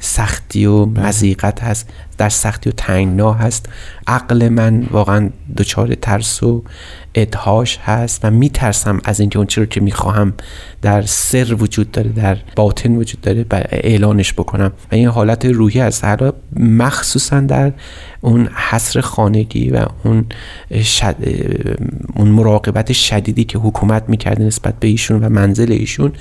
سختی 0.00 0.66
و 0.66 0.84
مزیقت 0.84 1.62
هست 1.62 1.88
در 2.18 2.28
سختی 2.28 2.70
و 2.70 2.72
تنگنا 2.72 3.32
هست. 3.32 3.66
عقل 4.06 4.48
من 4.48 4.86
واقعا 4.90 5.30
دچار 5.56 5.94
ترس 5.94 6.42
و 6.42 6.64
ادهاش 7.14 7.78
هست 7.78 8.20
و 8.24 8.30
میترسم 8.30 9.00
از 9.04 9.20
اینکه 9.20 9.44
چیزی 9.44 9.60
رو 9.60 9.66
که 9.66 9.80
می‌خواهم 9.80 10.32
در 10.82 11.02
سر 11.02 11.54
وجود 11.54 11.90
داره 11.90 12.10
در 12.10 12.36
باطن 12.56 12.96
وجود 12.96 13.20
داره 13.20 13.46
و 13.50 13.62
اعلانش 13.70 14.32
بکنم. 14.32 14.72
و 14.92 14.94
این 14.94 15.08
حالت 15.08 15.44
روحی 15.44 15.80
از 15.80 16.04
حالا 16.04 16.32
مخصوصا 16.56 17.40
در 17.40 17.72
اون 18.20 18.46
حصر 18.46 19.00
خانگی 19.00 19.70
و 19.70 19.86
اون 20.04 20.26
شد... 20.82 21.16
اون 22.16 22.28
مراقبت 22.28 22.92
شدیدی 22.92 23.44
که 23.44 23.58
حکومت 23.58 24.04
می‌کرده 24.08 24.44
نسبت 24.44 24.74
به 24.80 24.88
ایشون 24.88 25.24
و 25.24 25.28
منزل 25.28 25.72
ایشون 25.72 26.12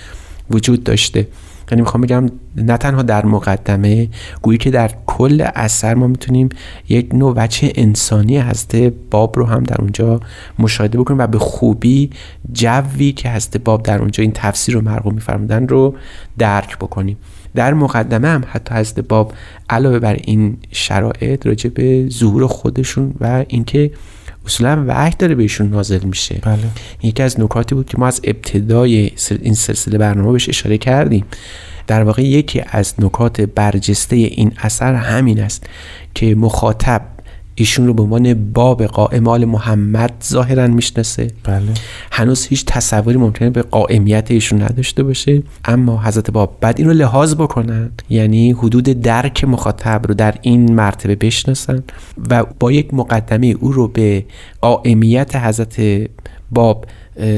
وجود 0.51 0.83
داشته. 0.83 1.27
یعنی 1.71 1.81
می‌خوام 1.81 2.01
بگم 2.01 2.25
نه 2.55 2.77
تنها 2.77 3.01
در 3.01 3.25
مقدمه 3.25 4.09
گویی 4.41 4.57
که 4.57 4.71
در 4.71 4.91
کل 5.05 5.47
اثر 5.55 5.93
ما 5.93 6.07
می‌تونیم 6.07 6.49
یک 6.89 7.15
نوع 7.15 7.33
وجه 7.37 7.71
انسانی 7.75 8.37
هست 8.37 8.75
باب 9.11 9.39
رو 9.39 9.45
هم 9.45 9.63
در 9.63 9.81
اونجا 9.81 10.19
مشاهده 10.59 10.99
بکنیم 10.99 11.19
و 11.19 11.27
به 11.27 11.39
خوبی 11.39 12.09
جوی 12.51 13.11
که 13.11 13.29
هست 13.29 13.57
باب 13.57 13.83
در 13.83 13.99
اونجا 13.99 14.21
این 14.21 14.31
تفسیر 14.35 14.75
رو 14.75 14.81
مرقوم 14.81 15.13
میفرمودن 15.13 15.67
رو 15.67 15.95
درک 16.37 16.77
بکنیم. 16.77 17.17
در 17.55 17.73
مقدمه 17.73 18.27
هم 18.27 18.43
حتی 18.47 18.75
حضرت 18.75 18.99
باب 18.99 19.33
علاوه 19.69 19.99
بر 19.99 20.13
این 20.13 20.57
شرایط 20.71 21.47
راجع 21.47 21.69
به 21.69 22.09
ظهور 22.09 22.47
خودشون 22.47 23.13
و 23.21 23.45
اینکه 23.47 23.91
اصولا 24.49 24.85
وحی 24.87 25.13
داره 25.19 25.35
بهشون 25.35 25.69
نازل 25.69 25.99
میشه 26.03 26.39
بله. 26.41 26.57
یکی 27.03 27.23
از 27.23 27.39
نکاتی 27.39 27.75
بود 27.75 27.89
که 27.89 27.97
ما 27.97 28.07
از 28.07 28.21
ابتدای 28.23 29.11
این 29.41 29.53
سلسله 29.53 29.97
برنامه 29.97 30.31
بهش 30.31 30.49
اشاره 30.49 30.77
کردیم 30.77 31.25
در 31.87 32.03
واقع 32.03 32.21
یکی 32.21 32.61
از 32.67 32.93
نکات 32.99 33.41
برجسته 33.41 34.15
این 34.15 34.51
اثر 34.57 34.93
همین 34.93 35.39
است 35.39 35.63
که 36.13 36.35
مخاطب 36.35 37.01
ایشون 37.59 37.87
رو 37.87 37.93
به 37.93 38.03
عنوان 38.03 38.51
باب 38.53 38.83
قائم 38.83 39.27
آل 39.27 39.45
محمد 39.45 40.13
ظاهرا 40.23 40.67
می‌شناسه. 40.67 41.27
بله. 41.43 41.65
هنوز 42.11 42.45
هیچ 42.45 42.65
تصوری 42.65 43.17
ممکنه 43.17 43.49
به 43.49 43.61
قائمیت 43.61 44.31
ایشون 44.31 44.61
نداشته 44.61 45.03
باشه. 45.03 45.43
اما 45.65 46.03
حضرت 46.03 46.31
باب 46.31 46.57
بعد 46.61 46.79
این 46.79 46.87
رو 46.87 46.93
لحاظ 46.93 47.35
بکنن 47.35 47.91
یعنی 48.09 48.51
حدود 48.51 48.83
درک 48.83 49.43
مخاطب 49.43 50.01
رو 50.07 50.13
در 50.13 50.35
این 50.41 50.73
مرتبه 50.73 51.15
بشناسن 51.15 51.83
و 52.29 52.43
با 52.59 52.71
یک 52.71 52.93
مقدمه 52.93 53.55
او 53.59 53.71
رو 53.71 53.87
به 53.87 54.25
قائمیت 54.61 55.35
حضرت 55.35 55.79
باب 56.51 56.85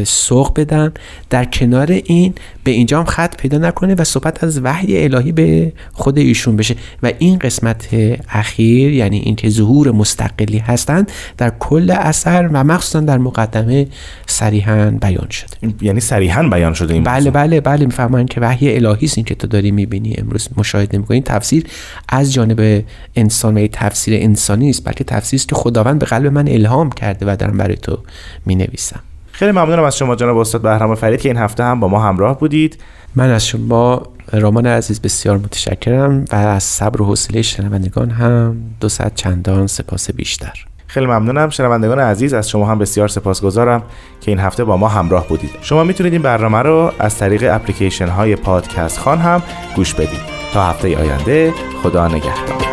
سوق 0.06 0.60
بدن. 0.60 0.94
در 1.30 1.46
کنار 1.46 1.92
این 1.92 2.34
به 2.64 2.72
اینجا 2.72 3.00
هم 3.00 3.06
خط 3.06 3.38
پیدا 3.38 3.58
نکنه 3.58 3.96
و 3.96 4.04
صحبت 4.04 4.44
از 4.44 4.60
وحی 4.64 5.04
الهی 5.04 5.32
به 5.32 5.74
خود 5.94 6.18
ایشون 6.18 6.56
بشه. 6.56 6.76
و 7.04 7.12
این 7.20 7.38
قسمت 7.38 7.88
اخیر 8.30 8.94
یعنی 8.94 9.18
اینکه 9.18 9.50
ظهور 9.50 9.92
مستقلی 9.92 10.58
هستند 10.58 11.12
در 11.38 11.52
کل 11.60 11.92
اثر 11.92 12.50
و 12.54 12.64
مخصوصا 12.64 13.00
در 13.00 13.18
مقدمه 13.18 13.88
صریحا 14.26 14.92
بیان 15.02 15.30
شده. 15.30 15.74
یعنی 15.82 16.00
صریحا 16.00 16.44
بیان 16.44 16.74
شده 16.74 16.94
این 16.94 17.04
بله. 17.04 17.32
بله 17.32 17.62
بله 17.62 17.86
می‌فهمن 17.86 18.26
که 18.26 18.42
وحی 18.42 18.76
الهی 18.76 19.06
است 19.06 19.18
این 19.18 19.26
که 19.26 19.36
تو 19.36 19.48
داری 19.48 19.72
می‌بینی 19.72 20.16
امروز 20.18 20.50
مشاهده 20.58 20.98
می‌کنی. 20.98 21.22
تفسیر 21.22 21.66
از 22.10 22.34
جانب 22.34 22.84
انسان 23.16 23.58
و 23.58 23.60
یک 23.60 23.72
تفسیر 23.72 24.24
انسانی 24.24 24.70
است 24.70 24.86
بلکه 24.86 25.04
تفسیری 25.04 25.40
است 25.40 25.50
که 25.50 25.56
خداوند 25.56 26.00
به 26.00 26.06
قلب 26.06 26.28
من 26.28 26.48
الهام 26.48 26.90
کرده 26.90 27.26
و 27.26 27.36
دارم 27.36 27.58
برای 27.58 27.76
تو 27.76 27.98
می‌نویسم. 28.46 29.00
خیلی 29.42 29.52
ممنونم 29.52 29.84
از 29.84 29.98
شما 29.98 30.16
جناب 30.16 30.38
استاد 30.38 30.62
بهرام 30.62 30.96
فرید 30.96 31.22
که 31.22 31.30
این 31.30 31.38
هفته 31.38 31.64
هم 31.64 31.80
با 31.80 31.88
ما 31.88 32.00
همراه 32.00 32.40
بودید. 32.40 32.78
من 33.16 33.30
از 33.30 33.48
شما 33.48 34.04
رامان 34.32 34.66
عزیز 34.68 35.02
بسیار 35.02 35.38
متشکرم 35.38 36.26
و 36.32 36.36
از 36.36 36.64
صبر 36.64 37.02
و 37.02 37.06
حوصله 37.06 37.42
شنوندگان 37.42 38.10
هم 38.10 38.58
دو 38.80 38.90
صد 38.90 39.12
چندان 39.16 39.68
سپاس 39.68 40.12
بیشتر. 40.12 40.66
خیلی 40.88 41.06
ممنونم. 41.06 41.50
شنوندگان 41.50 42.00
عزیز 42.00 42.34
از 42.34 42.50
شما 42.50 42.66
هم 42.66 42.80
بسیار 42.80 43.08
سپاسگزارم 43.08 43.84
که 44.22 44.32
این 44.32 44.40
هفته 44.40 44.64
با 44.64 44.78
ما 44.78 44.88
همراه 44.88 45.28
بودید. 45.28 45.52
شما 45.62 45.84
می‌تونید 45.84 46.14
این 46.14 46.22
برنامه 46.22 46.60
رو 46.60 46.92
از 47.00 47.18
طریق 47.18 47.56
اپلیکیشن 47.56 48.08
های 48.08 48.36
پادکست 48.36 49.00
خان 49.00 49.18
هم 49.18 49.44
گوش 49.76 49.94
بدید. 49.94 50.22
تا 50.54 50.64
هفته 50.64 50.98
آینده 50.98 51.54
خدا 51.84 52.08
نگهدار. 52.08 52.71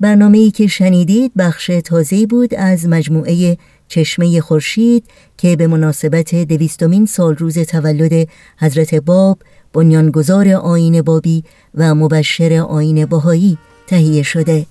برنامه 0.00 0.38
ای 0.38 0.50
که 0.50 0.66
شنیدید 0.66 1.32
بخش 1.36 1.70
تازه 1.84 2.26
بود 2.26 2.54
از 2.54 2.88
مجموعه 2.88 3.58
چشمه 3.88 4.40
خورشید 4.40 5.04
که 5.38 5.56
به 5.56 5.66
مناسبت 5.66 6.34
دویستمین 6.34 7.06
سال 7.06 7.36
روز 7.36 7.58
تولد 7.58 8.28
حضرت 8.58 8.94
باب 8.94 9.38
بنیانگذار 9.72 10.48
آین 10.48 11.02
بابی 11.02 11.44
و 11.74 11.94
مبشر 11.94 12.52
آین 12.52 13.06
باهایی 13.06 13.58
تهیه 13.86 14.22
شده. 14.22 14.66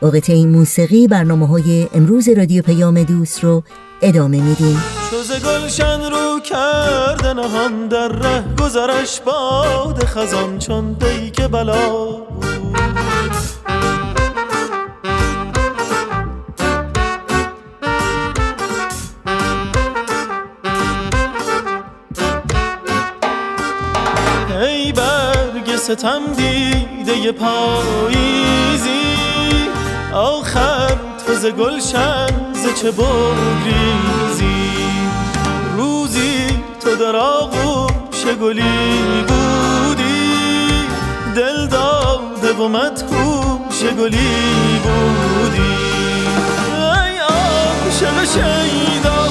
با 0.00 0.10
قطعه 0.10 0.46
موسیقی 0.46 1.08
برنامه 1.08 1.46
های 1.46 1.88
امروز 1.94 2.28
رادیو 2.28 2.62
پیام 2.62 3.02
دوست 3.02 3.44
رو 3.44 3.62
ادامه 4.02 4.40
میدیم. 4.42 4.82
چوز 5.10 5.32
گلشن 5.44 6.00
رو 6.00 6.40
کرده 6.40 7.32
نهان 7.32 7.88
در 7.88 8.08
ره 8.08 8.44
گذرش 8.60 9.20
باد 9.20 10.04
خزان 10.04 10.58
چون 10.58 10.92
دیگ 10.92 11.46
بلا 11.46 12.08
ای 13.68 14.21
ستم 25.82 26.20
دیده 26.36 27.32
پاییزی. 27.32 29.02
آخر 30.14 30.96
تو 31.26 31.34
ز 31.34 31.46
گلشن 31.46 32.52
ز 32.52 32.80
چه 32.82 32.90
بگریزی. 32.90 34.54
روزی 35.76 36.46
تو 36.80 36.96
در 36.96 37.16
آغوش 37.16 38.24
گلی 38.40 39.24
بودی. 39.28 40.30
دل 41.36 41.66
داده 41.66 42.52
و 42.52 42.68
مدهوش 42.68 43.82
گلی 43.98 44.80
بودی. 44.82 45.76
ای 46.68 47.18
عاشق 47.18 48.24
شیدا 48.24 49.22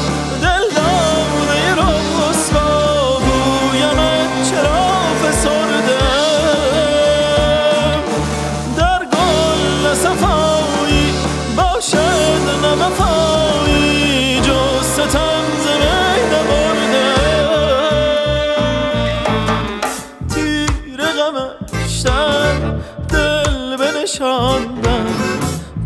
دل 24.12 24.18
بنشاندم 24.20 25.06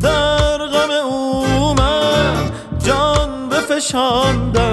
در 0.02 0.58
غم 0.58 0.92
او 0.92 1.74
من 1.74 2.52
جان 2.86 3.50
بفشاندم. 3.50 4.65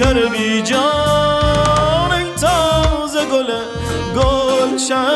پیکر 0.00 0.28
بی 0.28 0.62
جان 0.62 2.12
ای 2.12 2.24
تازه 2.40 3.24
گل 3.24 3.50
گلشن 4.16 5.06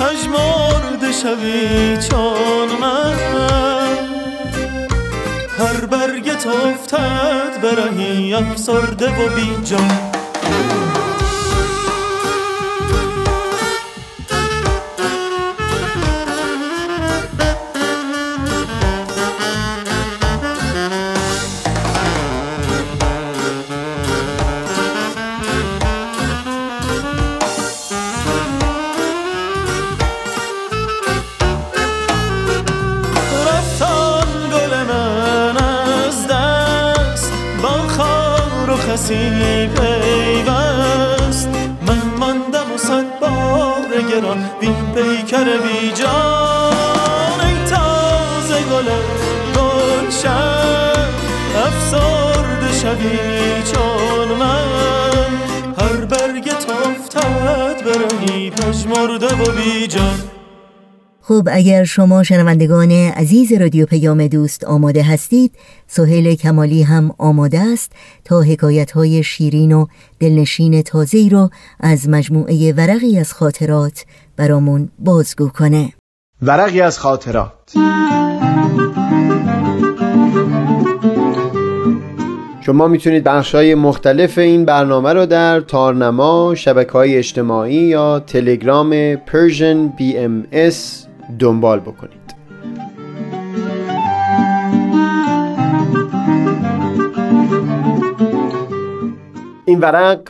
پژمرده 0.00 1.12
شوی 1.12 1.96
چون 2.08 2.68
من. 2.80 3.14
هر 5.58 5.86
برگت 5.86 6.46
افتد 6.46 7.60
برهی 7.62 8.34
افسرده 8.34 9.08
و 9.08 9.34
بی 9.34 9.56
جان. 9.64 10.19
بی 44.60 44.66
پیکر 44.94 45.44
بی 45.44 45.92
جان 45.92 47.40
ای 47.40 47.64
تازه 47.70 48.62
گل 48.70 48.88
گلشن 49.56 51.08
افسرده 51.56 52.72
شوی 52.72 53.62
چون 53.72 54.38
من. 54.38 55.26
هر 55.78 56.04
برگت 56.04 56.66
افتد 56.70 57.84
برهی 57.84 58.50
پژمرده 58.50 59.26
و 59.26 59.52
بی 59.52 59.86
جان. 59.86 60.18
خب 61.22 61.48
اگر 61.52 61.84
شما 61.84 62.22
شنوندگان 62.22 62.90
عزیز 62.90 63.52
رادیو 63.52 63.86
پیام 63.86 64.26
دوست 64.26 64.64
آماده 64.64 65.02
هستید 65.02 65.54
سهیل 65.86 66.34
کمالی 66.34 66.82
هم 66.82 67.14
آماده 67.18 67.60
است 67.60 67.92
تا 68.24 68.40
حکایت 68.42 68.90
های 68.90 69.22
شیرین 69.22 69.72
و 69.72 69.86
دلنشین 70.20 70.82
تازه‌ای 70.82 71.28
را 71.28 71.50
از 71.80 72.08
مجموعه 72.08 72.72
ورقی 72.72 73.18
از 73.18 73.32
خاطرات 73.32 74.04
برامون 74.40 74.88
بازگو 74.98 75.48
کنه. 75.48 75.92
ورقی 76.42 76.80
از 76.80 76.98
خاطرات. 76.98 77.74
شما 82.60 82.88
می‌تونید 82.88 83.24
بخش 83.24 83.54
های 83.54 83.74
مختلف 83.74 84.38
این 84.38 84.64
برنامه 84.64 85.12
رو 85.12 85.26
در 85.26 85.60
تارنما، 85.60 86.54
شبکه 86.54 86.92
های 86.92 87.16
اجتماعی 87.16 87.74
یا 87.74 88.20
تلگرام 88.20 89.14
Persian 89.16 89.98
BMS 89.98 90.76
دنبال 91.38 91.80
بکنید. 91.80 92.34
این 99.64 99.80
ورق 99.80 100.20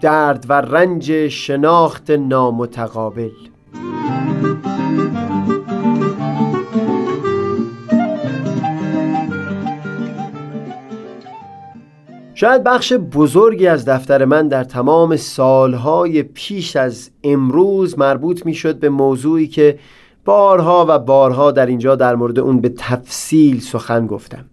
درد 0.00 0.46
و 0.48 0.52
رنج 0.52 1.28
شناخت 1.28 2.10
نامتقابل. 2.10 3.47
شاید 12.40 12.64
بخش 12.64 12.92
بزرگی 12.92 13.66
از 13.66 13.84
دفتر 13.84 14.24
من 14.24 14.48
در 14.48 14.64
تمام 14.64 15.16
سالهای 15.16 16.22
پیش 16.22 16.76
از 16.76 17.10
امروز 17.24 17.98
مربوط 17.98 18.46
می 18.46 18.54
شد 18.54 18.78
به 18.78 18.88
موضوعی 18.88 19.46
که 19.46 19.78
بارها 20.24 20.86
و 20.88 20.98
بارها 20.98 21.50
در 21.50 21.66
اینجا 21.66 21.96
در 21.96 22.14
مورد 22.14 22.38
اون 22.38 22.60
به 22.60 22.68
تفصیل 22.68 23.60
سخن 23.60 24.06
گفتم. 24.06 24.44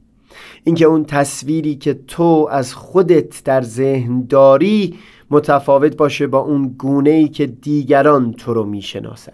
اینکه 0.63 0.85
اون 0.85 1.05
تصویری 1.05 1.75
که 1.75 1.93
تو 2.07 2.47
از 2.51 2.73
خودت 2.73 3.43
در 3.43 3.61
ذهن 3.61 4.25
داری 4.25 4.95
متفاوت 5.31 5.97
باشه 5.97 6.27
با 6.27 6.39
اون 6.39 6.75
گونه‌ای 6.77 7.27
که 7.27 7.45
دیگران 7.45 8.33
تو 8.33 8.53
رو 8.53 8.63
می‌شناسن. 8.63 9.33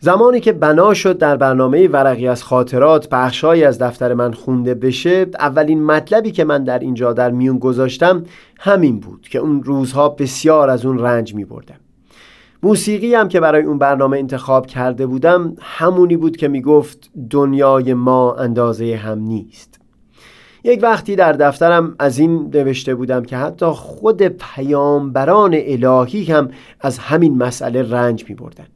زمانی 0.00 0.40
که 0.40 0.52
بنا 0.52 0.94
شد 0.94 1.18
در 1.18 1.36
برنامه 1.36 1.88
ورقی 1.88 2.28
از 2.28 2.42
خاطرات 2.42 3.08
بخشهایی 3.08 3.64
از 3.64 3.78
دفتر 3.78 4.14
من 4.14 4.32
خونده 4.32 4.74
بشه 4.74 5.26
اولین 5.38 5.84
مطلبی 5.84 6.30
که 6.30 6.44
من 6.44 6.64
در 6.64 6.78
اینجا 6.78 7.12
در 7.12 7.30
میون 7.30 7.58
گذاشتم 7.58 8.22
همین 8.58 9.00
بود 9.00 9.28
که 9.30 9.38
اون 9.38 9.62
روزها 9.62 10.08
بسیار 10.08 10.70
از 10.70 10.86
اون 10.86 10.98
رنج 10.98 11.34
می 11.34 11.44
بردم 11.44 11.76
موسیقی 12.62 13.14
هم 13.14 13.28
که 13.28 13.40
برای 13.40 13.62
اون 13.62 13.78
برنامه 13.78 14.18
انتخاب 14.18 14.66
کرده 14.66 15.06
بودم 15.06 15.54
همونی 15.60 16.16
بود 16.16 16.36
که 16.36 16.48
می 16.48 16.62
گفت 16.62 17.10
دنیای 17.30 17.94
ما 17.94 18.34
اندازه 18.34 18.96
هم 18.96 19.18
نیست. 19.18 19.80
یک 20.66 20.80
وقتی 20.82 21.16
در 21.16 21.32
دفترم 21.32 21.94
از 21.98 22.18
این 22.18 22.50
نوشته 22.54 22.94
بودم 22.94 23.22
که 23.22 23.36
حتی 23.36 23.66
خود 23.66 24.22
پیامبران 24.22 25.54
الهی 25.54 26.24
هم 26.24 26.50
از 26.80 26.98
همین 26.98 27.38
مسئله 27.38 27.90
رنج 27.90 28.24
می 28.28 28.34
بردن 28.34 28.66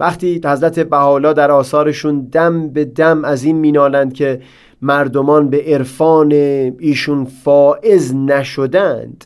وقتی 0.00 0.40
حضرت 0.44 0.78
بحالا 0.78 1.32
در 1.32 1.50
آثارشون 1.50 2.20
دم 2.20 2.68
به 2.68 2.84
دم 2.84 3.24
از 3.24 3.44
این 3.44 3.56
مینالند 3.56 4.12
که 4.12 4.40
مردمان 4.82 5.50
به 5.50 5.62
عرفان 5.66 6.32
ایشون 6.78 7.24
فائز 7.24 8.14
نشدند 8.14 9.24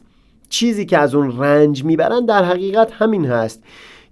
چیزی 0.49 0.87
که 0.87 0.99
از 0.99 1.15
اون 1.15 1.39
رنج 1.39 1.85
می‌برند 1.85 2.29
در 2.29 2.45
حقیقت 2.45 2.93
همین 2.93 3.27
هست 3.27 3.63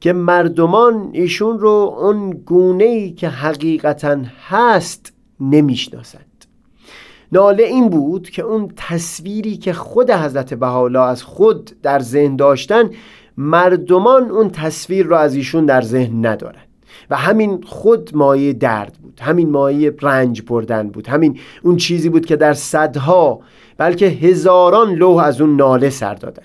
که 0.00 0.12
مردمان 0.12 1.10
ایشون 1.12 1.58
رو 1.58 1.96
اون 1.98 2.30
گونه 2.30 2.84
ای 2.84 3.10
که 3.10 3.28
حقیقتا 3.28 4.16
هست 4.48 5.12
نمی‌شناسند 5.40 6.25
ناله 7.32 7.62
این 7.62 7.88
بود 7.88 8.30
که 8.30 8.42
اون 8.42 8.72
تصویری 8.76 9.56
که 9.56 9.72
خود 9.72 10.10
حضرت 10.10 10.54
بحالا 10.54 11.04
از 11.06 11.22
خود 11.22 11.70
در 11.82 11.98
ذهن 11.98 12.36
داشتن 12.36 12.90
مردمان 13.36 14.30
اون 14.30 14.50
تصویر 14.50 15.06
رو 15.06 15.16
از 15.16 15.34
ایشون 15.34 15.66
در 15.66 15.82
ذهن 15.82 16.26
ندارن. 16.26 16.60
و 17.10 17.16
همین 17.16 17.62
خود 17.66 18.10
مایه 18.14 18.52
درد 18.52 18.92
بود 19.02 19.20
همین 19.22 19.50
مایه 19.50 19.94
رنج 20.02 20.42
بردن 20.42 20.88
بود 20.88 21.06
همین 21.08 21.38
اون 21.62 21.76
چیزی 21.76 22.08
بود 22.08 22.26
که 22.26 22.36
در 22.36 22.54
صدها 22.54 23.40
بلکه 23.78 24.06
هزاران 24.06 24.94
لوح 24.94 25.22
از 25.22 25.40
اون 25.40 25.56
ناله 25.56 25.90
سر 25.90 26.14
دادن. 26.14 26.42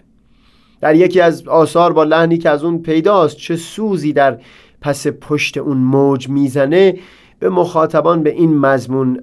در 0.81 0.95
یکی 0.95 1.21
از 1.21 1.47
آثار 1.47 1.93
با 1.93 2.03
لحنی 2.03 2.37
که 2.37 2.49
از 2.49 2.63
اون 2.63 2.81
پیداست 2.81 3.37
چه 3.37 3.55
سوزی 3.55 4.13
در 4.13 4.37
پس 4.81 5.07
پشت 5.07 5.57
اون 5.57 5.77
موج 5.77 6.29
می‌زنه 6.29 6.97
به 7.41 7.49
مخاطبان 7.49 8.23
به 8.23 8.29
این 8.29 8.57
مضمون 8.57 9.19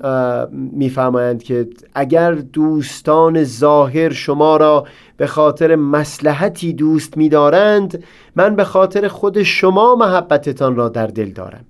میفرمایند 0.53 1.43
که 1.43 1.69
اگر 1.95 2.33
دوستان 2.33 3.45
ظاهر 3.45 4.13
شما 4.13 4.57
را 4.57 4.85
به 5.17 5.27
خاطر 5.27 5.77
مسلحتی 5.77 6.73
دوست 6.73 7.17
میدارند 7.17 8.05
من 8.37 8.57
به 8.57 8.65
خاطر 8.65 9.09
خود 9.09 9.43
شما 9.43 9.95
محبتتان 9.95 10.77
را 10.77 10.89
در 10.89 11.07
دل 11.07 11.31
دارم. 11.31 11.65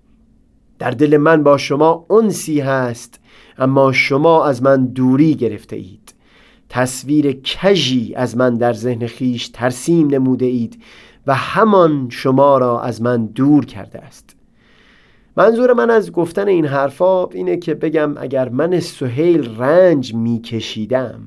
در 0.79 0.91
دل 0.91 1.17
من 1.17 1.43
با 1.43 1.59
شما 1.59 2.07
انسی 2.11 2.61
هست 2.61 3.21
اما 3.59 3.93
شما 3.93 4.45
از 4.45 4.63
من 4.63 4.87
دوری 4.87 5.35
گرفته 5.35 5.77
اید. 5.77 6.15
تصویر 6.69 7.33
کژی 7.33 8.15
از 8.15 8.37
من 8.37 8.55
در 8.55 8.73
ذهن 8.73 9.07
خیش 9.07 9.49
ترسیم 9.49 10.09
نموده 10.09 10.47
اید 10.47 10.83
و 11.27 11.35
همان 11.35 12.09
شما 12.11 12.59
را 12.59 12.81
از 12.81 13.03
من 13.03 13.27
دور 13.27 13.65
کرده 13.65 13.99
است. 13.99 14.38
منظور 15.39 15.73
من 15.73 15.91
از 15.91 16.13
گفتن 16.13 16.49
این 16.49 16.67
حرفا 16.67 17.27
اینه 17.27 17.57
که 17.57 17.75
بگم 17.75 18.15
اگر 18.17 18.49
من 18.49 18.81
سهیل 18.81 19.59
رنج 19.59 20.15
میکشیدم 20.15 21.21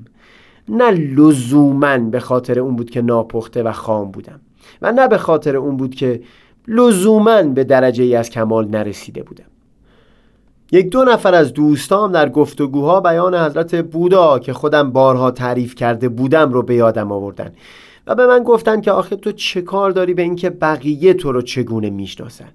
نه 0.70 0.92
لزوما 0.92 1.98
به 1.98 2.20
خاطر 2.20 2.60
اون 2.60 2.76
بود 2.76 2.90
که 2.90 3.02
ناپخته 3.02 3.64
و 3.64 3.72
خام 3.72 4.12
بودم 4.12 4.40
و 4.82 4.92
نه 4.92 5.08
به 5.08 5.18
خاطر 5.18 5.56
اون 5.56 5.78
بود 5.78 5.96
که 5.96 6.22
لزوما 6.68 7.44
به 7.44 7.64
درجه 7.64 8.04
ای 8.04 8.16
از 8.16 8.30
کمال 8.30 8.68
نرسیده 8.68 9.24
بودم. 9.24 9.46
یک 10.72 10.90
دو 10.90 11.04
نفر 11.04 11.34
از 11.34 11.54
دوستام 11.54 12.12
در 12.12 12.30
گفتگوها 12.30 13.02
بیان 13.02 13.36
حضرت 13.36 13.76
بودا 13.76 14.40
که 14.40 14.54
خودم 14.54 14.92
بارها 14.92 15.32
تعریف 15.32 15.76
کرده 15.76 16.10
بودم 16.10 16.54
رو 16.54 16.64
به 16.64 16.76
یادم 16.76 17.12
آوردن 17.12 17.52
و 18.08 18.16
به 18.16 18.28
من 18.28 18.44
گفتن 18.44 18.82
که 18.82 18.92
آخه 18.92 19.16
تو 19.16 19.32
چه 19.32 19.62
کار 19.62 19.92
داری 19.92 20.14
به 20.14 20.22
اینکه 20.22 20.50
بقیه 20.50 21.14
تو 21.14 21.32
رو 21.32 21.42
چگونه 21.42 21.90
می‌شناسن؟ 21.90 22.50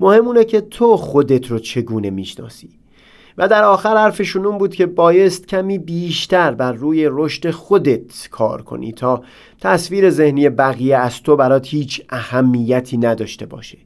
مهم 0.00 0.44
که 0.44 0.60
تو 0.60 0.96
خودت 0.96 1.50
رو 1.50 1.58
چگونه 1.58 2.10
می‌شناسی. 2.10 2.70
و 3.38 3.48
در 3.48 3.64
آخر 3.64 3.96
حرفشون 3.96 4.46
اون 4.46 4.58
بود 4.58 4.74
که 4.74 4.86
بایست 4.86 5.48
کمی 5.48 5.78
بیشتر 5.78 6.50
بر 6.50 6.72
روی 6.72 7.08
رشد 7.10 7.50
خودت 7.50 8.28
کار 8.30 8.62
کنی 8.62 8.92
تا 8.92 9.22
تصویر 9.60 10.10
ذهنی 10.10 10.48
بقیه 10.48 10.96
از 10.96 11.22
تو 11.22 11.36
برات 11.36 11.66
هیچ 11.66 12.02
اهمیتی 12.10 12.96
نداشته 12.96 13.46
باشه. 13.46 13.78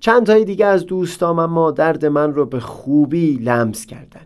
چند 0.00 0.26
تای 0.26 0.44
دیگه 0.44 0.66
از 0.66 0.86
دوستام 0.86 1.38
اما 1.38 1.70
درد 1.70 2.06
من 2.06 2.34
رو 2.34 2.46
به 2.46 2.60
خوبی 2.60 3.34
لمس 3.42 3.86
کردن. 3.86 4.20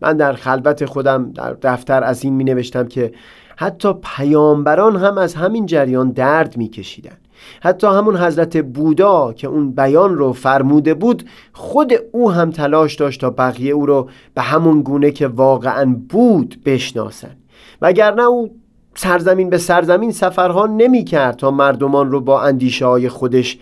من 0.00 0.16
در 0.16 0.32
خلوت 0.32 0.84
خودم 0.84 1.32
در 1.32 1.52
دفتر 1.52 2.04
از 2.04 2.24
این 2.24 2.32
می 2.32 2.44
نوشتم 2.44 2.88
که 2.88 3.12
حتی 3.56 3.92
پیامبران 4.16 4.96
هم 4.96 5.18
از 5.18 5.34
همین 5.34 5.66
جریان 5.66 6.10
درد 6.10 6.56
می 6.56 6.68
کشیدن 6.68 7.16
حتی 7.60 7.86
همون 7.86 8.16
حضرت 8.16 8.56
بودا 8.56 9.32
که 9.32 9.46
اون 9.46 9.70
بیان 9.72 10.14
رو 10.14 10.32
فرموده 10.32 10.94
بود 10.94 11.22
خود 11.52 11.92
او 12.12 12.32
هم 12.32 12.50
تلاش 12.50 12.94
داشت 12.94 13.20
تا 13.20 13.30
بقیه 13.30 13.72
او 13.72 13.86
رو 13.86 14.08
به 14.34 14.42
همون 14.42 14.82
گونه 14.82 15.10
که 15.10 15.26
واقعا 15.26 15.96
بود 16.08 16.62
بشناسن. 16.64 17.36
وگرنه 17.82 18.22
او 18.22 18.56
سرزمین 18.94 19.50
به 19.50 19.58
سرزمین 19.58 20.12
سفرها 20.12 20.66
نمی 20.66 21.04
کرد 21.04 21.36
تا 21.36 21.50
مردمان 21.50 22.10
رو 22.10 22.20
با 22.20 22.42
اندیشه 22.42 22.86
های 22.86 23.08
خودش 23.08 23.58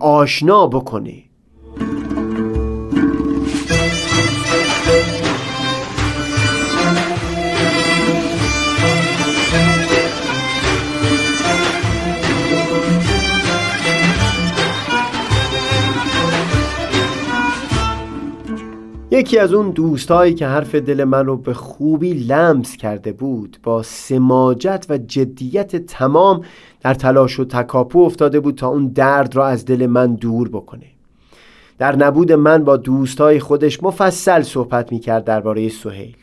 آشنا 0.00 0.66
بکنه. 0.66 1.14
یکی 19.14 19.38
از 19.38 19.52
اون 19.52 19.70
دوستایی 19.70 20.34
که 20.34 20.46
حرف 20.46 20.74
دل 20.74 21.04
من 21.04 21.26
رو 21.26 21.36
به 21.36 21.54
خوبی 21.54 22.14
لمس 22.14 22.76
کرده 22.76 23.12
بود 23.12 23.58
با 23.62 23.82
سماجت 23.82 24.86
و 24.88 24.98
جدیت 24.98 25.76
تمام 25.76 26.40
در 26.80 26.94
تلاش 26.94 27.40
و 27.40 27.44
تکاپو 27.44 28.02
افتاده 28.02 28.40
بود 28.40 28.54
تا 28.54 28.68
اون 28.68 28.86
درد 28.86 29.36
را 29.36 29.46
از 29.46 29.64
دل 29.64 29.86
من 29.86 30.14
دور 30.14 30.48
بکنه. 30.48 30.86
در 31.78 31.96
نبود 31.96 32.32
من 32.32 32.64
با 32.64 32.76
دوستای 32.76 33.40
خودش 33.40 33.82
مفصل 33.82 34.42
صحبت 34.42 34.92
می 34.92 34.98
کرد 34.98 35.24
درباره 35.24 35.68
سهیل 35.68 36.16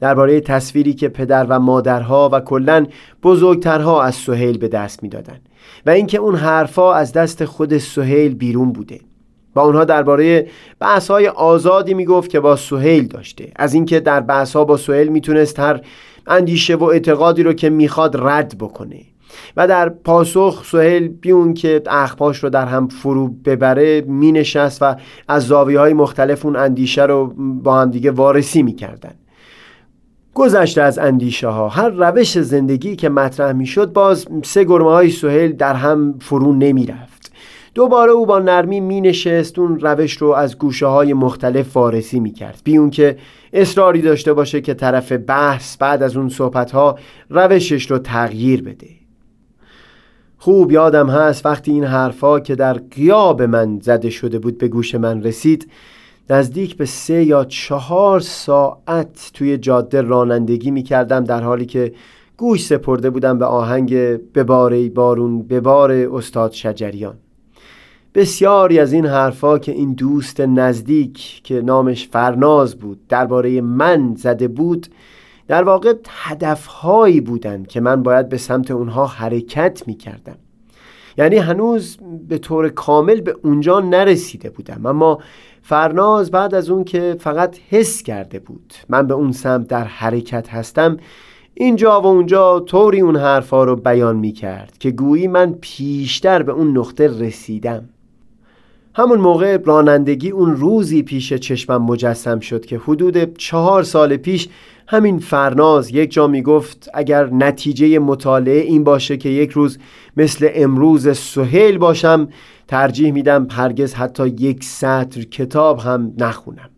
درباره 0.00 0.40
تصویری 0.40 0.94
که 0.94 1.08
پدر 1.08 1.46
و 1.48 1.58
مادرها 1.58 2.30
و 2.32 2.40
کلا 2.40 2.86
بزرگترها 3.22 4.02
از 4.02 4.14
سهیل 4.14 4.58
به 4.58 4.68
دست 4.68 5.02
می‌دادند 5.02 5.48
و 5.86 5.90
اینکه 5.90 6.18
اون 6.18 6.34
حرفا 6.34 6.92
از 6.92 7.12
دست 7.12 7.44
خود 7.44 7.78
سهیل 7.78 8.34
بیرون 8.34 8.72
بوده. 8.72 9.00
با 9.58 9.64
اونها 9.64 9.84
درباره 9.84 10.46
بحث 10.80 11.10
های 11.10 11.28
آزادی 11.28 11.94
می‌گفت 11.94 12.30
که 12.30 12.40
با 12.40 12.56
سهیل 12.56 13.06
داشته. 13.06 13.52
از 13.56 13.74
اینکه 13.74 14.00
در 14.00 14.20
بحث 14.20 14.56
ها 14.56 14.64
با 14.64 14.76
سهیل 14.76 15.08
می‌تونست 15.08 15.60
هر 15.60 15.80
اندیشه 16.26 16.76
و 16.76 16.84
اعتقادی 16.84 17.42
رو 17.42 17.52
که 17.52 17.70
می‌خواد 17.70 18.16
رد 18.16 18.54
بکنه. 18.60 19.00
و 19.56 19.68
در 19.68 19.88
پاسخ 19.88 20.64
سهیل 20.66 21.08
بیون 21.08 21.54
که 21.54 21.82
اخپاش 21.86 22.38
رو 22.38 22.50
در 22.50 22.66
هم 22.66 22.88
فرو 22.88 23.28
ببره 23.28 24.00
مینشست 24.00 24.82
و 24.82 24.96
از 25.28 25.46
زاویه 25.46 25.80
های 25.80 25.94
مختلف 25.94 26.46
اون 26.46 26.56
اندیشه 26.56 27.02
رو 27.02 27.26
با 27.36 27.80
هم 27.80 27.90
دیگه 27.90 28.10
وارسی 28.10 28.62
می‌کردن. 28.62 29.14
گذشته 30.34 30.82
از 30.82 30.98
اندیشه 30.98 31.48
ها 31.48 31.68
هر 31.68 31.88
روش 31.88 32.38
زندگی 32.38 32.96
که 32.96 33.08
مطرح 33.08 33.52
می‌شد 33.52 33.92
باز 33.92 34.26
سه 34.44 34.64
گرمه 34.64 34.90
های 34.90 35.10
سهیل 35.10 35.52
در 35.52 35.74
هم 35.74 36.14
فرو 36.20 36.52
نمی‌رفت. 36.52 37.07
دوباره 37.78 38.12
او 38.12 38.26
با 38.26 38.38
نرمی 38.38 38.80
می 38.80 39.00
نشست 39.00 39.58
اون 39.58 39.80
روش 39.80 40.16
رو 40.16 40.28
از 40.28 40.58
گوشه 40.58 40.86
های 40.86 41.12
مختلف 41.12 41.76
وارسی 41.76 42.20
می 42.20 42.32
کرد 42.32 42.60
بی 42.64 42.76
اون 42.76 42.90
که 42.90 43.16
اصراری 43.52 44.02
داشته 44.02 44.32
باشه 44.32 44.60
که 44.60 44.74
طرف 44.74 45.12
بحث 45.12 45.76
بعد 45.76 46.02
از 46.02 46.16
اون 46.16 46.28
صحبت 46.28 46.70
ها 46.70 46.98
روشش 47.30 47.90
رو 47.90 47.98
تغییر 47.98 48.62
بده. 48.62 48.88
خوب 50.38 50.72
یادم 50.72 51.10
هست 51.10 51.46
وقتی 51.46 51.70
این 51.70 51.84
حرفا 51.84 52.40
که 52.40 52.54
در 52.54 52.72
قیاب 52.72 53.42
من 53.42 53.78
زده 53.82 54.10
شده 54.10 54.38
بود 54.38 54.58
به 54.58 54.68
گوش 54.68 54.94
من 54.94 55.22
رسید 55.22 55.70
نزدیک 56.30 56.76
به 56.76 56.84
سه 56.84 57.24
یا 57.24 57.44
چهار 57.44 58.20
ساعت 58.20 59.30
توی 59.34 59.58
جاده 59.58 60.02
رانندگی 60.02 60.70
می 60.70 60.82
کردم 60.82 61.24
در 61.24 61.42
حالی 61.42 61.66
که 61.66 61.92
گوش 62.36 62.66
سپرده 62.66 63.10
بودم 63.10 63.38
به 63.38 63.44
آهنگ 63.44 63.94
بباره 64.34 64.88
بارون 64.88 65.42
ببار 65.42 65.92
استاد 65.92 66.52
شجریان 66.52 67.14
بسیاری 68.18 68.78
از 68.78 68.92
این 68.92 69.06
حرفا 69.06 69.58
که 69.58 69.72
این 69.72 69.92
دوست 69.92 70.40
نزدیک 70.40 71.40
که 71.44 71.60
نامش 71.60 72.08
فرناز 72.08 72.76
بود 72.76 73.06
درباره 73.08 73.60
من 73.60 74.14
زده 74.14 74.48
بود 74.48 74.86
در 75.48 75.62
واقع 75.62 75.94
هدفهایی 76.08 77.20
بودند 77.20 77.66
که 77.66 77.80
من 77.80 78.02
باید 78.02 78.28
به 78.28 78.38
سمت 78.38 78.70
اونها 78.70 79.06
حرکت 79.06 79.82
می 79.86 79.94
کردم 79.94 80.36
یعنی 81.18 81.36
هنوز 81.36 81.98
به 82.28 82.38
طور 82.38 82.68
کامل 82.68 83.20
به 83.20 83.36
اونجا 83.42 83.80
نرسیده 83.80 84.50
بودم. 84.50 84.86
اما 84.86 85.18
فرناز 85.62 86.30
بعد 86.30 86.54
از 86.54 86.70
اون 86.70 86.84
که 86.84 87.16
فقط 87.20 87.56
حس 87.70 88.02
کرده 88.02 88.38
بود 88.38 88.74
من 88.88 89.06
به 89.06 89.14
اون 89.14 89.32
سمت 89.32 89.68
در 89.68 89.84
حرکت 89.84 90.48
هستم 90.48 90.96
اینجا 91.54 92.00
و 92.00 92.06
اونجا 92.06 92.60
طوری 92.60 93.00
اون 93.00 93.16
حرفا 93.16 93.64
رو 93.64 93.76
بیان 93.76 94.16
می 94.16 94.32
کرد 94.32 94.78
که 94.78 94.90
گویی 94.90 95.28
من 95.28 95.52
پیشتر 95.60 96.42
به 96.42 96.52
اون 96.52 96.78
نقطه 96.78 97.06
رسیدم. 97.20 97.88
همون 98.98 99.18
موقع 99.20 99.56
رانندگی 99.64 100.30
اون 100.30 100.56
روزی 100.56 101.02
پیش 101.02 101.32
چشمم 101.32 101.82
مجسم 101.82 102.40
شد 102.40 102.66
که 102.66 102.78
حدود 102.78 103.36
چهار 103.36 103.82
سال 103.82 104.16
پیش 104.16 104.48
همین 104.86 105.18
فرناز 105.18 105.90
یک 105.90 106.12
جا 106.12 106.26
می 106.26 106.42
گفت 106.42 106.90
اگر 106.94 107.26
نتیجه 107.26 107.98
مطالعه 107.98 108.60
این 108.60 108.84
باشه 108.84 109.16
که 109.16 109.28
یک 109.28 109.50
روز 109.50 109.78
مثل 110.16 110.48
امروز 110.54 111.18
سهیل 111.18 111.78
باشم 111.78 112.28
ترجیح 112.68 113.12
میدم 113.12 113.44
پرگز 113.44 113.94
حتی 113.94 114.28
یک 114.28 114.64
سطر 114.64 115.22
کتاب 115.22 115.78
هم 115.78 116.12
نخونم. 116.18 116.70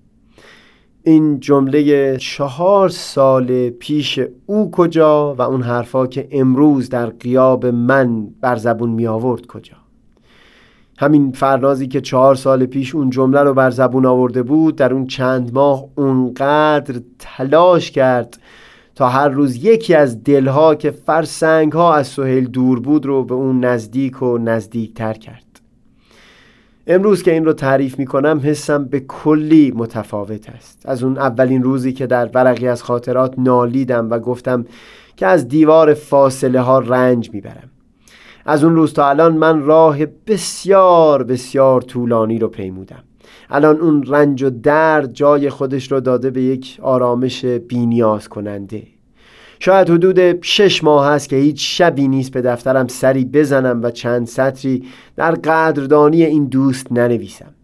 این 1.03 1.41
جمله 1.41 2.17
چهار 2.17 2.89
سال 2.89 3.71
پیش 3.71 4.21
او 4.47 4.71
کجا 4.71 5.35
و 5.35 5.43
اون 5.43 5.63
حرفا 5.63 6.07
که 6.07 6.29
امروز 6.31 6.89
در 6.89 7.07
قیاب 7.07 7.67
من 7.67 8.27
بر 8.41 8.57
زبون 8.57 8.91
می 8.91 9.07
آورد 9.07 9.47
کجا؟ 9.47 9.80
همین 11.01 11.33
فرنازی 11.33 11.89
که 11.89 12.01
چهار 12.01 12.35
سال 12.35 12.67
پیش 12.67 12.95
اون 12.95 13.11
جمله 13.11 13.41
رو 13.41 13.55
بر 13.55 13.71
زبون 13.71 14.07
آورده 14.07 14.43
بود 14.43 14.77
در 14.77 14.95
اون 14.95 15.07
چند 15.07 15.55
ماه 15.55 15.85
اونقدر 15.95 17.01
تلاش 17.19 17.91
کرد 17.91 18.39
تا 18.95 19.09
هر 19.09 19.29
روز 19.29 19.65
یکی 19.65 19.95
از 19.95 20.25
دلها 20.25 20.75
که 20.75 20.91
فرسنگ 20.91 21.73
ها 21.73 21.95
از 21.95 22.07
سهیل 22.07 22.47
دور 22.47 22.81
بود 22.81 23.07
رو 23.07 23.25
به 23.25 23.35
اون 23.35 23.65
نزدیک 23.65 24.23
و 24.23 24.39
نزدیک 24.39 24.95
تر 24.95 25.13
کرد. 25.13 25.61
امروز 26.87 27.23
که 27.23 27.33
این 27.33 27.45
رو 27.45 27.53
تعریف 27.53 27.99
می 27.99 28.07
کنم 28.07 28.41
حسم 28.45 28.85
به 28.85 29.01
کلی 29.01 29.73
متفاوت 29.77 30.49
است. 30.49 30.83
از 30.85 31.03
اون 31.03 31.19
اولین 31.19 31.63
روزی 31.63 31.93
که 31.93 32.07
در 32.07 32.31
ورقی 32.35 32.69
از 32.69 32.83
خاطرات 32.83 33.35
نالیدم 33.39 34.11
و 34.11 34.19
گفتم 34.19 34.65
که 35.17 35.27
از 35.27 35.49
دیوار 35.49 35.95
فاصله 35.95 36.61
ها 36.61 36.79
رنج 36.79 37.31
می‌برم. 37.33 37.71
از 38.45 38.65
اون 38.65 38.77
روز 38.77 38.93
تا 38.93 39.09
الان 39.09 39.33
من 39.33 39.63
راه 39.63 39.99
بسیار 40.07 41.23
بسیار 41.23 41.81
طولانی 41.81 42.39
رو 42.39 42.49
پیمودم. 42.49 43.05
الان 43.51 43.81
اون 43.81 44.03
رنج 44.07 44.43
و 44.43 44.51
درد 44.51 45.13
جای 45.13 45.51
خودش 45.51 45.93
رو 45.93 46.01
داده 46.01 46.31
به 46.31 46.43
یک 46.43 46.79
آرامش 46.83 47.45
بینیاز 47.45 48.29
کننده 48.29 48.83
شاید 49.63 49.91
حدود 49.91 50.45
شش 50.45 50.85
ماه 50.85 51.07
هست 51.07 51.29
که 51.29 51.37
هیچ 51.37 51.79
شبی 51.79 52.09
نیست 52.09 52.33
به 52.33 52.43
دفترم 52.43 52.87
سری 52.87 53.25
بزنم 53.25 53.83
و 53.83 53.91
چند 53.91 54.27
سطری 54.27 54.85
در 55.17 55.31
قدردانی 55.31 56.25
این 56.25 56.45
دوست 56.45 56.93
ننویسم. 56.93 57.55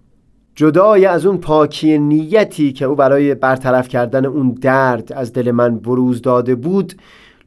جدای 0.55 1.07
از 1.07 1.27
اون 1.27 1.39
پاکی 1.39 1.99
نیتی 1.99 2.73
که 2.73 2.85
او 2.85 2.95
برای 2.95 3.35
برطرف 3.35 3.89
کردن 3.89 4.27
اون 4.27 4.51
درد 4.61 5.13
از 5.13 5.33
دل 5.33 5.51
من 5.51 5.79
بروز 5.79 6.23
داده 6.23 6.55
بود 6.55 6.93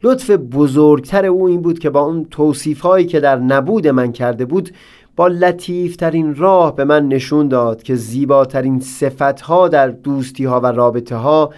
لطف 0.04 0.30
بزرگتر 0.32 1.26
او 1.26 1.48
این 1.48 1.62
بود 1.62 1.80
که 1.80 1.90
با 1.90 2.02
اون 2.02 2.26
توصیف 2.32 2.82
هایی 2.82 3.06
که 3.06 3.20
در 3.20 3.36
نبود 3.36 3.88
من 3.88 4.12
کرده 4.12 4.46
بود 4.46 4.72
با 5.16 5.28
لطیفترین 5.28 6.36
راه 6.36 6.76
به 6.76 6.84
من 6.84 7.08
نشون 7.08 7.48
داد 7.48 7.84
که 7.84 7.96
زیباترین 7.96 8.80
صفت 8.80 9.42
ها 9.42 9.68
در 9.68 9.88
دوستی 9.88 10.46
ها 10.46 10.60
و 10.60 10.66
رابطه 10.66 11.16
ها 11.16 11.54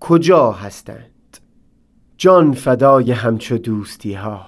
کجا 0.00 0.52
هستند. 0.52 1.38
جان 2.18 2.52
فدای 2.52 3.12
همچو 3.12 3.58
دوستی 3.58 4.12
ها 4.14 4.40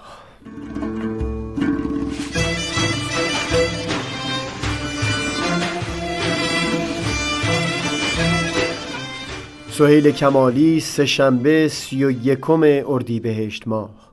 سهیل 9.79 10.11
کمالی 10.11 10.81
سهشنبه 10.81 11.68
سی 11.68 12.05
و 12.05 12.11
یکم 12.11 12.83
اردیبهشت 12.87 13.68
ماه. 13.68 14.12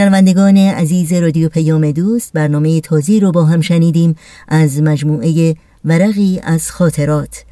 شنوندگان 0.00 0.56
عزیز 0.56 1.12
رادیو 1.12 1.48
پیام 1.48 1.90
دوست 1.90 2.32
برنامه 2.32 2.80
تازی 2.80 3.20
رو 3.20 3.32
با 3.32 3.44
هم 3.44 3.60
شنیدیم 3.60 4.16
از 4.48 4.82
مجموعه 4.82 5.54
ورقی 5.84 6.40
از 6.42 6.70
خاطرات. 6.70 7.44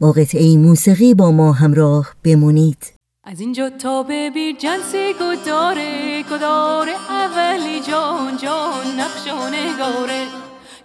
با 0.00 0.12
قطعه 0.12 0.56
موسیقی 0.56 1.14
با 1.14 1.30
ما 1.30 1.52
همراه 1.52 2.14
بمونید. 2.24 2.92
از 3.24 3.40
اینجا 3.40 3.70
تا 3.70 4.02
به 4.02 4.30
بیر 4.30 4.56
جنسی 4.56 5.12
گداره 5.20 6.22
گداره 6.30 6.92
اولی 7.10 7.80
جان 7.90 8.36
جان 8.42 9.00
نقش 9.00 9.26
و 9.26 9.48
نگاره. 9.48 10.24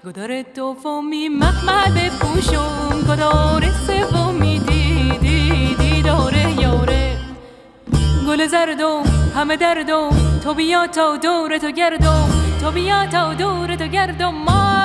گداره 0.06 0.46
دومی 0.56 1.30
محمد 1.30 1.94
بپوشم 1.94 3.02
گداره 3.10 3.72
سومی 3.88 4.60
دیدی 4.60 5.76
دیداره 5.80 6.62
یاره. 6.62 7.18
گل 8.28 8.48
زردم 8.48 9.04
همه 9.36 9.58
دردم 9.58 10.29
تو 10.44 10.54
بیا 10.54 10.88
تا 10.88 11.18
دور 11.18 11.58
تو 11.58 11.72
گردم 11.72 12.30
تو 12.62 12.72
بیا 12.72 13.06
تا 13.12 13.34
دور 13.34 13.76
تو 13.76 13.88
گردم. 13.88 14.34
ما 14.36 14.80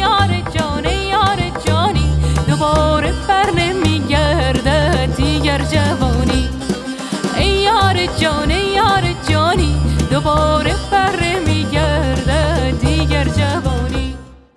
یار 0.00 0.28
جان 0.54 0.84
یار 0.84 1.38
جانی 1.66 2.10
دوباره 2.48 3.12
بر 3.28 3.50
نمیگرده 3.56 5.06
دیگر 5.06 5.58
جوانی. 5.58 6.48
ای 7.38 7.48
یار 7.48 7.96
جان 8.20 8.50
یار 8.50 9.02
جانی 9.28 9.76
دوباره 10.10 10.74
بر 10.92 11.12
نمیگرده 11.22 12.70
دیگر 12.70 13.24
جوانی. 13.24 14.14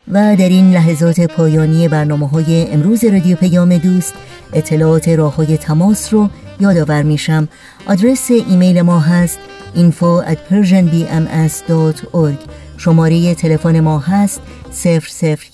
و 0.08 0.36
در 0.36 0.50
این 0.50 0.72
لحظات 0.72 1.22
پایانی 1.22 1.88
برنامه 1.88 2.30
های 2.30 2.72
امروز 2.72 3.06
رادیو 3.06 3.38
پیام 3.38 3.78
دوست 3.78 4.14
اطلاعات 4.54 5.10
راه 5.10 5.36
های 5.36 5.58
تماس 5.58 6.14
رو 6.14 6.30
یادآور 6.60 7.04
میشم. 7.04 7.48
آدرس 7.88 8.32
ایمیل 8.32 8.82
ما 8.82 9.00
هست 9.00 9.40
info 9.76 10.24
at 10.32 10.38
persianbms.org 10.50 12.38
شماره 12.78 13.36
تلفن 13.36 13.80
ما 13.80 14.00
هست 14.00 14.42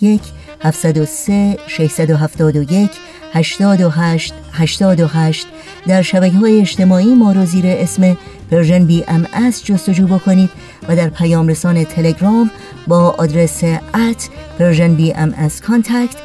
001 0.01 0.21
703 0.61 1.57
671 1.67 2.89
828 3.33 4.33
828 4.51 5.47
در 5.87 6.01
شبکه 6.01 6.37
های 6.37 6.61
اجتماعی 6.61 7.13
ما 7.13 7.31
رو 7.31 7.45
زیر 7.45 7.65
اسم 7.67 8.17
PersianBMS 8.51 9.27
جستجو 9.65 10.07
بکنید 10.07 10.49
و 10.89 10.95
در 10.95 11.09
پیام 11.09 11.47
رسان 11.47 11.83
تلگرام 11.83 12.51
با 12.87 13.09
آدرس 13.17 13.63
at 13.93 14.29
PersianBMS 14.59 15.49
contact 15.67 16.15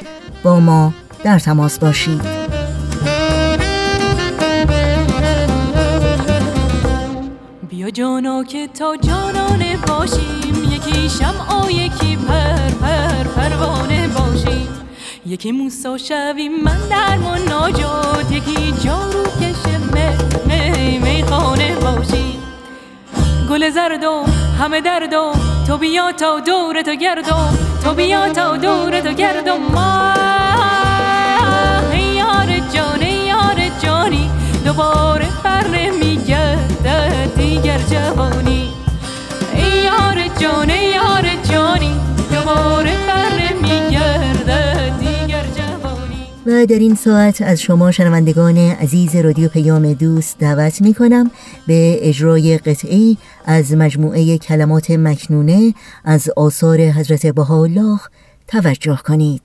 با 0.43 0.61
ما 0.61 0.95
در 1.25 1.39
تماس 1.39 1.79
باشید. 1.79 2.40
جانا 7.91 8.45
که 8.45 8.67
تا 8.67 8.97
جانانه 8.97 9.77
باشیم 9.77 10.73
یکی 10.73 11.09
شمع 11.09 11.73
یکی 11.73 12.17
پر 12.17 12.71
پر 12.81 13.25
پروانه 13.25 14.09
باشیم. 14.09 14.69
یکی 15.27 15.53
موسی 15.53 15.99
شویم 15.99 16.63
اندر 16.63 17.17
مناجات 17.49 18.33
یکی 18.33 18.73
جاروکش 18.73 19.79
می 20.63 20.99
میخانه 20.99 21.75
باشیم. 21.75 22.43
گل 23.51 23.71
زردم 23.71 24.25
همه 24.61 24.81
دردم 24.81 25.33
تو 25.67 25.79
بیا 25.79 26.13
تا 26.13 26.41
دور 26.41 26.83
تو 26.83 26.95
گردم 26.95 27.59
تو 27.85 27.95
بیا 27.95 28.33
تا 28.33 28.57
دور 28.57 29.01
تو 29.01 29.13
گردم 29.13 29.59
ما 29.75 30.15
یار 32.17 32.59
جان 32.75 33.03
یار 33.03 33.71
جانی 33.83 34.31
دوباره 34.65 35.29
بر 35.45 35.67
نمیگرده 35.67 36.10
دیگر 37.63 37.79
جوانی. 37.79 38.69
ای 39.55 39.85
یار 39.85 40.29
جان 40.41 40.71
یار 40.71 41.25
جانی 41.51 41.95
دوباره 42.33 42.93
بر 43.07 43.53
دیگر 43.63 44.21
و 46.47 46.67
در 46.67 46.79
این 46.79 46.95
ساعت 46.95 47.43
از 47.43 47.61
شما 47.61 47.91
شنوندگان 47.91 48.57
عزیز 48.57 49.17
رادیو 49.17 49.49
پیام 49.49 49.93
دوست 49.93 50.39
دعوت 50.39 50.83
می 50.83 50.95
کنم 50.95 51.31
به 51.67 52.09
اجرای 52.09 52.59
قطعی 52.59 53.19
از 53.45 53.73
مجموعه 53.73 54.39
کلمات 54.39 54.91
مکنونه 54.91 55.75
از 56.05 56.31
آثار 56.37 56.81
حضرت 56.81 57.27
بهاءالله 57.27 58.01
توجه 58.49 58.99
کنید. 59.05 59.43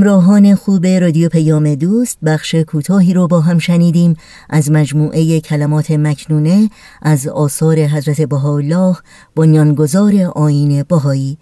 همراهان 0.00 0.54
خوب 0.54 0.86
رادیو 0.86 1.28
پیام 1.28 1.74
دوست 1.74 2.18
بخش 2.24 2.54
کوتاهی 2.54 3.14
رو 3.14 3.28
با 3.28 3.40
هم 3.40 3.58
شنیدیم 3.58 4.16
از 4.50 4.70
مجموعه 4.70 5.40
کلمات 5.40 5.90
مکنونه 5.90 6.70
از 7.02 7.28
آثار 7.28 7.78
حضرت 7.78 8.20
بهاءالله 8.20 8.96
بنیانگذار 9.36 10.14
آین 10.34 10.82
بهایی. 10.82 11.38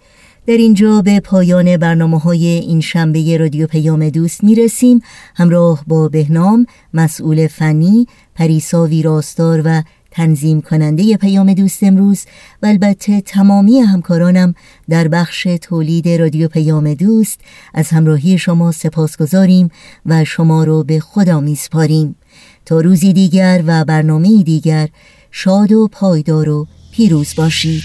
در 0.47 0.57
اینجا 0.57 1.01
به 1.01 1.19
پایان 1.19 1.77
برنامه 1.77 2.19
های 2.19 2.45
این 2.45 2.81
شنبه 2.81 3.37
رادیو 3.37 3.67
پیام 3.67 4.09
دوست 4.09 4.43
می 4.43 4.55
رسیم 4.55 5.01
همراه 5.35 5.83
با 5.87 6.07
بهنام 6.07 6.65
مسئول 6.93 7.47
فنی 7.47 8.07
پریسا 8.35 8.85
ویراستار 8.85 9.61
و 9.65 9.83
تنظیم 10.19 10.61
کننده 10.61 11.17
پیام 11.17 11.53
دوست 11.53 11.83
امروز 11.83 12.25
و 12.63 12.65
البته 12.65 13.21
تمامی 13.21 13.79
همکارانم 13.79 14.55
در 14.89 15.07
بخش 15.07 15.47
تولید 15.61 16.09
رادیو 16.09 16.47
پیام 16.47 16.93
دوست 16.93 17.39
از 17.73 17.89
همراهی 17.89 18.37
شما 18.37 18.71
سپاس 18.71 19.17
گذاریم 19.17 19.71
و 20.05 20.25
شما 20.25 20.63
رو 20.63 20.83
به 20.83 20.99
خدا 20.99 21.39
میسپاریم. 21.39 22.15
تا 22.65 22.81
روزی 22.81 23.13
دیگر 23.13 23.63
و 23.67 23.85
برنامه 23.85 24.43
دیگر 24.43 24.89
شاد 25.31 25.71
و 25.71 25.87
پایدار 25.91 26.49
و 26.49 26.67
پیروز 26.91 27.35
باشید. 27.35 27.83